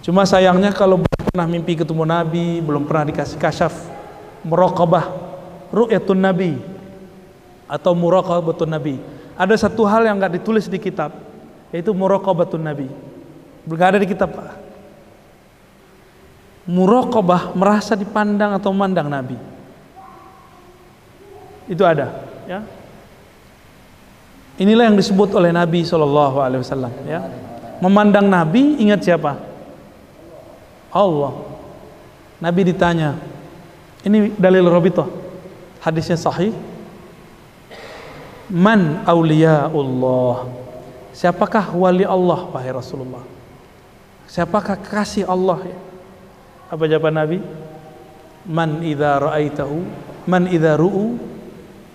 Cuma 0.04 0.28
sayangnya 0.28 0.72
kalau 0.72 1.00
belum 1.00 1.20
pernah 1.32 1.46
mimpi 1.48 1.76
ketemu 1.76 2.04
Nabi, 2.04 2.60
belum 2.60 2.84
pernah 2.84 3.08
dikasih 3.08 3.40
kasyaf, 3.40 3.72
muraqabah, 4.44 5.08
ru'yatun 5.72 6.20
Nabi 6.20 6.60
atau 7.64 7.96
muraqabatun 7.96 8.68
Nabi. 8.68 9.00
Ada 9.32 9.68
satu 9.68 9.88
hal 9.88 10.04
yang 10.04 10.20
nggak 10.20 10.40
ditulis 10.40 10.68
di 10.68 10.76
kitab, 10.76 11.16
yaitu 11.72 11.96
muraqabatun 11.96 12.60
Nabi. 12.60 12.88
Nggak 13.64 13.88
ada 13.96 13.98
di 14.00 14.08
kitab 14.08 14.36
Pak. 14.36 14.60
Muraqabah 16.68 17.56
merasa 17.56 17.96
dipandang 17.96 18.56
atau 18.56 18.72
memandang 18.72 19.08
Nabi. 19.08 19.36
Itu 21.64 21.80
ada, 21.84 22.28
ya. 22.44 22.60
Inilah 24.54 24.86
yang 24.86 24.98
disebut 24.98 25.34
oleh 25.34 25.50
Nabi 25.50 25.82
Shallallahu 25.82 26.36
Alaihi 26.38 26.62
Wasallam, 26.62 26.92
ya. 27.10 27.26
Memandang 27.82 28.30
Nabi 28.30 28.78
ingat 28.78 29.02
siapa? 29.02 29.34
Allah. 30.94 31.34
Nabi 32.38 32.60
ditanya, 32.62 33.18
ini 34.06 34.30
dalil 34.38 34.70
Robito, 34.70 35.10
hadisnya 35.82 36.14
sahih. 36.14 36.54
Man 38.46 39.02
Allah. 39.08 40.46
Siapakah 41.10 41.74
wali 41.74 42.06
Allah 42.06 42.46
wahai 42.50 42.70
Rasulullah? 42.70 43.22
Siapakah 44.30 44.78
kasih 44.78 45.26
Allah? 45.26 45.62
Apa 46.70 46.84
jawaban 46.86 47.14
Nabi? 47.16 47.38
Man 48.44 48.84
idza 48.84 49.18
ra'aitahu 49.18 49.78
man 50.28 50.48
idza 50.48 50.76
ru'u 50.76 51.16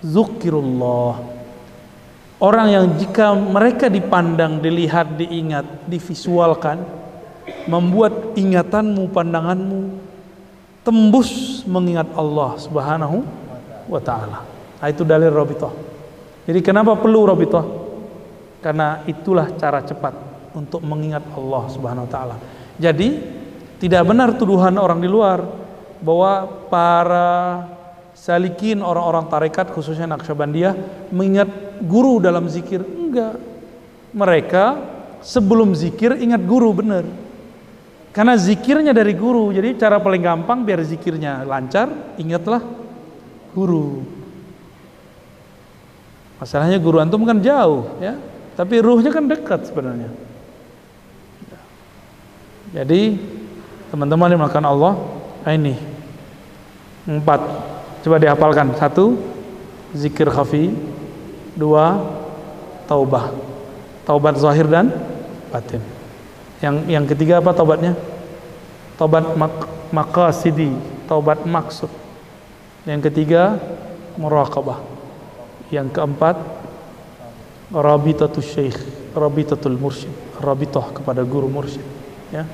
zukirullah. 0.02 1.39
Orang 2.40 2.72
yang 2.72 2.86
jika 2.96 3.36
mereka 3.36 3.92
dipandang, 3.92 4.64
dilihat, 4.64 5.20
diingat, 5.20 5.92
divisualkan, 5.92 6.80
membuat 7.68 8.32
ingatanmu, 8.40 9.12
pandanganmu 9.12 10.00
tembus 10.88 11.62
mengingat 11.68 12.08
Allah 12.16 12.56
Subhanahu 12.56 13.28
wa 13.92 14.00
taala. 14.00 14.48
Nah, 14.80 14.88
itu 14.88 15.04
dalil 15.04 15.30
Rabithah. 15.36 15.74
Jadi 16.48 16.60
kenapa 16.64 16.96
perlu 16.96 17.28
Rabithah? 17.28 17.66
Karena 18.64 19.04
itulah 19.04 19.52
cara 19.60 19.84
cepat 19.84 20.16
untuk 20.56 20.80
mengingat 20.80 21.28
Allah 21.36 21.64
Subhanahu 21.68 22.08
wa 22.08 22.12
taala. 22.12 22.36
Jadi 22.80 23.20
tidak 23.84 24.08
benar 24.08 24.40
tuduhan 24.40 24.80
orang 24.80 25.04
di 25.04 25.12
luar 25.12 25.44
bahwa 26.00 26.48
para 26.72 27.28
salikin 28.20 28.84
orang-orang 28.84 29.32
tarekat 29.32 29.72
khususnya 29.72 30.04
Naqsyabandiyah 30.12 30.76
mengingat 31.16 31.80
guru 31.80 32.20
dalam 32.20 32.52
zikir 32.52 32.84
enggak. 32.84 33.40
Mereka 34.12 34.66
sebelum 35.24 35.72
zikir 35.72 36.20
ingat 36.20 36.44
guru 36.44 36.76
benar. 36.76 37.08
Karena 38.12 38.36
zikirnya 38.36 38.92
dari 38.92 39.16
guru. 39.16 39.56
Jadi 39.56 39.80
cara 39.80 40.02
paling 40.04 40.20
gampang 40.20 40.68
biar 40.68 40.84
zikirnya 40.84 41.48
lancar, 41.48 41.88
ingatlah 42.20 42.60
guru. 43.56 44.04
Masalahnya 46.42 46.80
guru 46.82 47.00
antum 47.00 47.24
kan 47.24 47.40
jauh 47.40 48.00
ya, 48.04 48.20
tapi 48.56 48.80
ruhnya 48.84 49.12
kan 49.14 49.28
dekat 49.28 49.70
sebenarnya. 49.70 50.10
Jadi 52.70 53.18
teman-teman 53.90 54.30
yang 54.30 54.44
makan 54.46 54.66
Allah 54.66 54.94
nah 55.42 55.56
ini 55.56 55.74
empat 57.10 57.42
coba 58.06 58.18
dihafalkan. 58.22 58.76
Satu 58.78 59.20
zikir 59.96 60.30
khafi. 60.30 60.72
Dua 61.56 62.00
taubah. 62.88 63.36
Taubat 64.08 64.40
zahir 64.40 64.66
dan 64.66 64.90
batin. 65.52 65.84
Yang 66.64 66.76
yang 66.88 67.06
ketiga 67.06 67.44
apa 67.44 67.52
taubatnya? 67.54 67.94
Taubat 68.96 69.36
mak 69.36 69.54
maqasidi. 69.94 70.74
Taubat 71.06 71.44
maksud. 71.46 71.92
Yang 72.88 73.12
ketiga 73.12 73.60
muraqabah. 74.18 74.82
Yang 75.70 75.94
keempat 75.94 76.36
rabitatul 77.70 78.42
syekh 78.42 78.80
rabitatul 79.14 79.78
mursyid. 79.78 80.12
Rabitah 80.40 80.96
kepada 80.96 81.22
guru 81.28 81.52
mursyid. 81.52 81.84
Ya. 82.34 82.48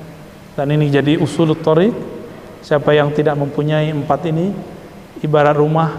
Dan 0.56 0.72
ini 0.72 0.88
jadi 0.88 1.20
usul 1.20 1.54
tariq. 1.56 1.94
Siapa 2.66 2.90
yang 2.90 3.14
tidak 3.14 3.38
mempunyai 3.38 3.94
empat 3.94 4.26
ini 4.26 4.50
ibarat 5.24 5.56
rumah 5.56 5.96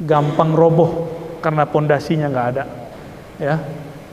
gampang 0.00 0.56
roboh 0.56 1.08
karena 1.44 1.68
pondasinya 1.68 2.28
nggak 2.28 2.48
ada. 2.56 2.64
Ya, 3.40 3.56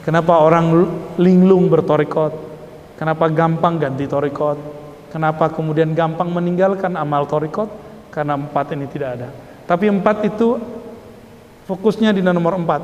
kenapa 0.04 0.40
orang 0.40 0.88
linglung 1.20 1.68
bertorikot? 1.68 2.48
Kenapa 2.98 3.30
gampang 3.30 3.78
ganti 3.78 4.10
torikot? 4.10 4.58
Kenapa 5.14 5.52
kemudian 5.54 5.94
gampang 5.94 6.28
meninggalkan 6.32 6.98
amal 6.98 7.30
torikot? 7.30 7.70
Karena 8.12 8.34
empat 8.36 8.74
ini 8.74 8.90
tidak 8.90 9.10
ada. 9.20 9.30
Tapi 9.70 9.92
empat 9.92 10.26
itu 10.26 10.58
fokusnya 11.70 12.16
di 12.16 12.26
nomor 12.26 12.58
empat. 12.58 12.82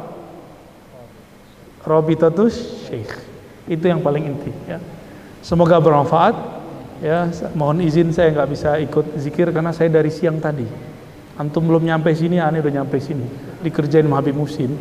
Robitatus 1.83 2.87
Syekh. 2.87 3.11
Itu 3.67 3.87
yang 3.87 4.03
paling 4.03 4.23
inti. 4.23 4.51
Ya. 4.67 4.79
Semoga 5.43 5.79
bermanfaat. 5.79 6.35
Ya, 7.03 7.27
mohon 7.51 7.83
izin 7.83 8.15
saya 8.15 8.31
nggak 8.31 8.49
bisa 8.51 8.79
ikut 8.79 9.19
zikir 9.19 9.51
karena 9.51 9.75
saya 9.75 9.91
dari 9.91 10.07
siang 10.07 10.39
tadi. 10.39 10.92
Antum 11.33 11.65
belum 11.65 11.81
nyampe 11.81 12.13
sini, 12.13 12.37
aneh 12.37 12.61
udah 12.61 12.83
nyampe 12.83 13.01
sini. 13.01 13.25
Dikerjain 13.65 14.05
Habib 14.05 14.37
Musin. 14.37 14.77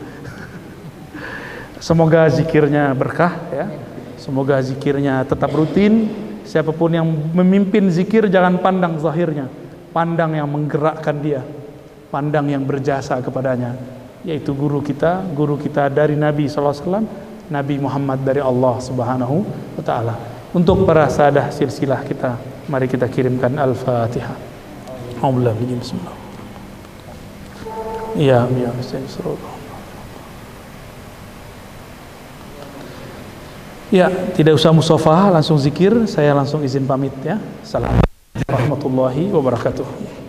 Semoga 1.80 2.28
zikirnya 2.28 2.92
berkah 2.92 3.34
ya. 3.50 3.66
Semoga 4.20 4.60
zikirnya 4.62 5.24
tetap 5.26 5.50
rutin. 5.50 6.06
Siapa 6.46 6.70
pun 6.70 6.92
yang 6.92 7.06
memimpin 7.32 7.88
zikir 7.88 8.28
jangan 8.28 8.60
pandang 8.60 8.98
zahirnya, 9.00 9.48
pandang 9.94 10.36
yang 10.36 10.50
menggerakkan 10.50 11.16
dia, 11.22 11.40
pandang 12.10 12.50
yang 12.50 12.66
berjasa 12.66 13.16
kepadanya, 13.22 13.78
yaitu 14.26 14.50
guru 14.52 14.82
kita, 14.82 15.22
guru 15.32 15.54
kita 15.56 15.86
dari 15.88 16.18
Nabi 16.18 16.50
SAW, 16.50 17.06
Nabi 17.46 17.78
Muhammad 17.78 18.26
dari 18.26 18.42
Allah 18.42 18.74
Subhanahu 18.82 19.36
wa 19.78 19.82
taala. 19.86 20.14
Untuk 20.52 20.84
para 20.84 21.08
sadah 21.08 21.48
silsilah 21.48 22.04
kita, 22.04 22.36
mari 22.68 22.84
kita 22.90 23.08
kirimkan 23.08 23.56
Al-Fatihah. 23.56 24.36
Alhamdulillah 25.16 25.56
bismillah. 25.56 26.21
Iya, 28.12 28.44
saya 28.84 29.00
Ya, 33.92 34.08
tidak 34.32 34.56
usah 34.56 34.72
musafah, 34.72 35.28
langsung 35.28 35.60
zikir. 35.60 35.92
Saya 36.08 36.32
langsung 36.32 36.64
izin 36.64 36.88
pamit 36.88 37.12
ya. 37.20 37.36
Assalamualaikum 37.60 38.48
warahmatullahi 38.48 39.24
wabarakatuh. 39.28 40.21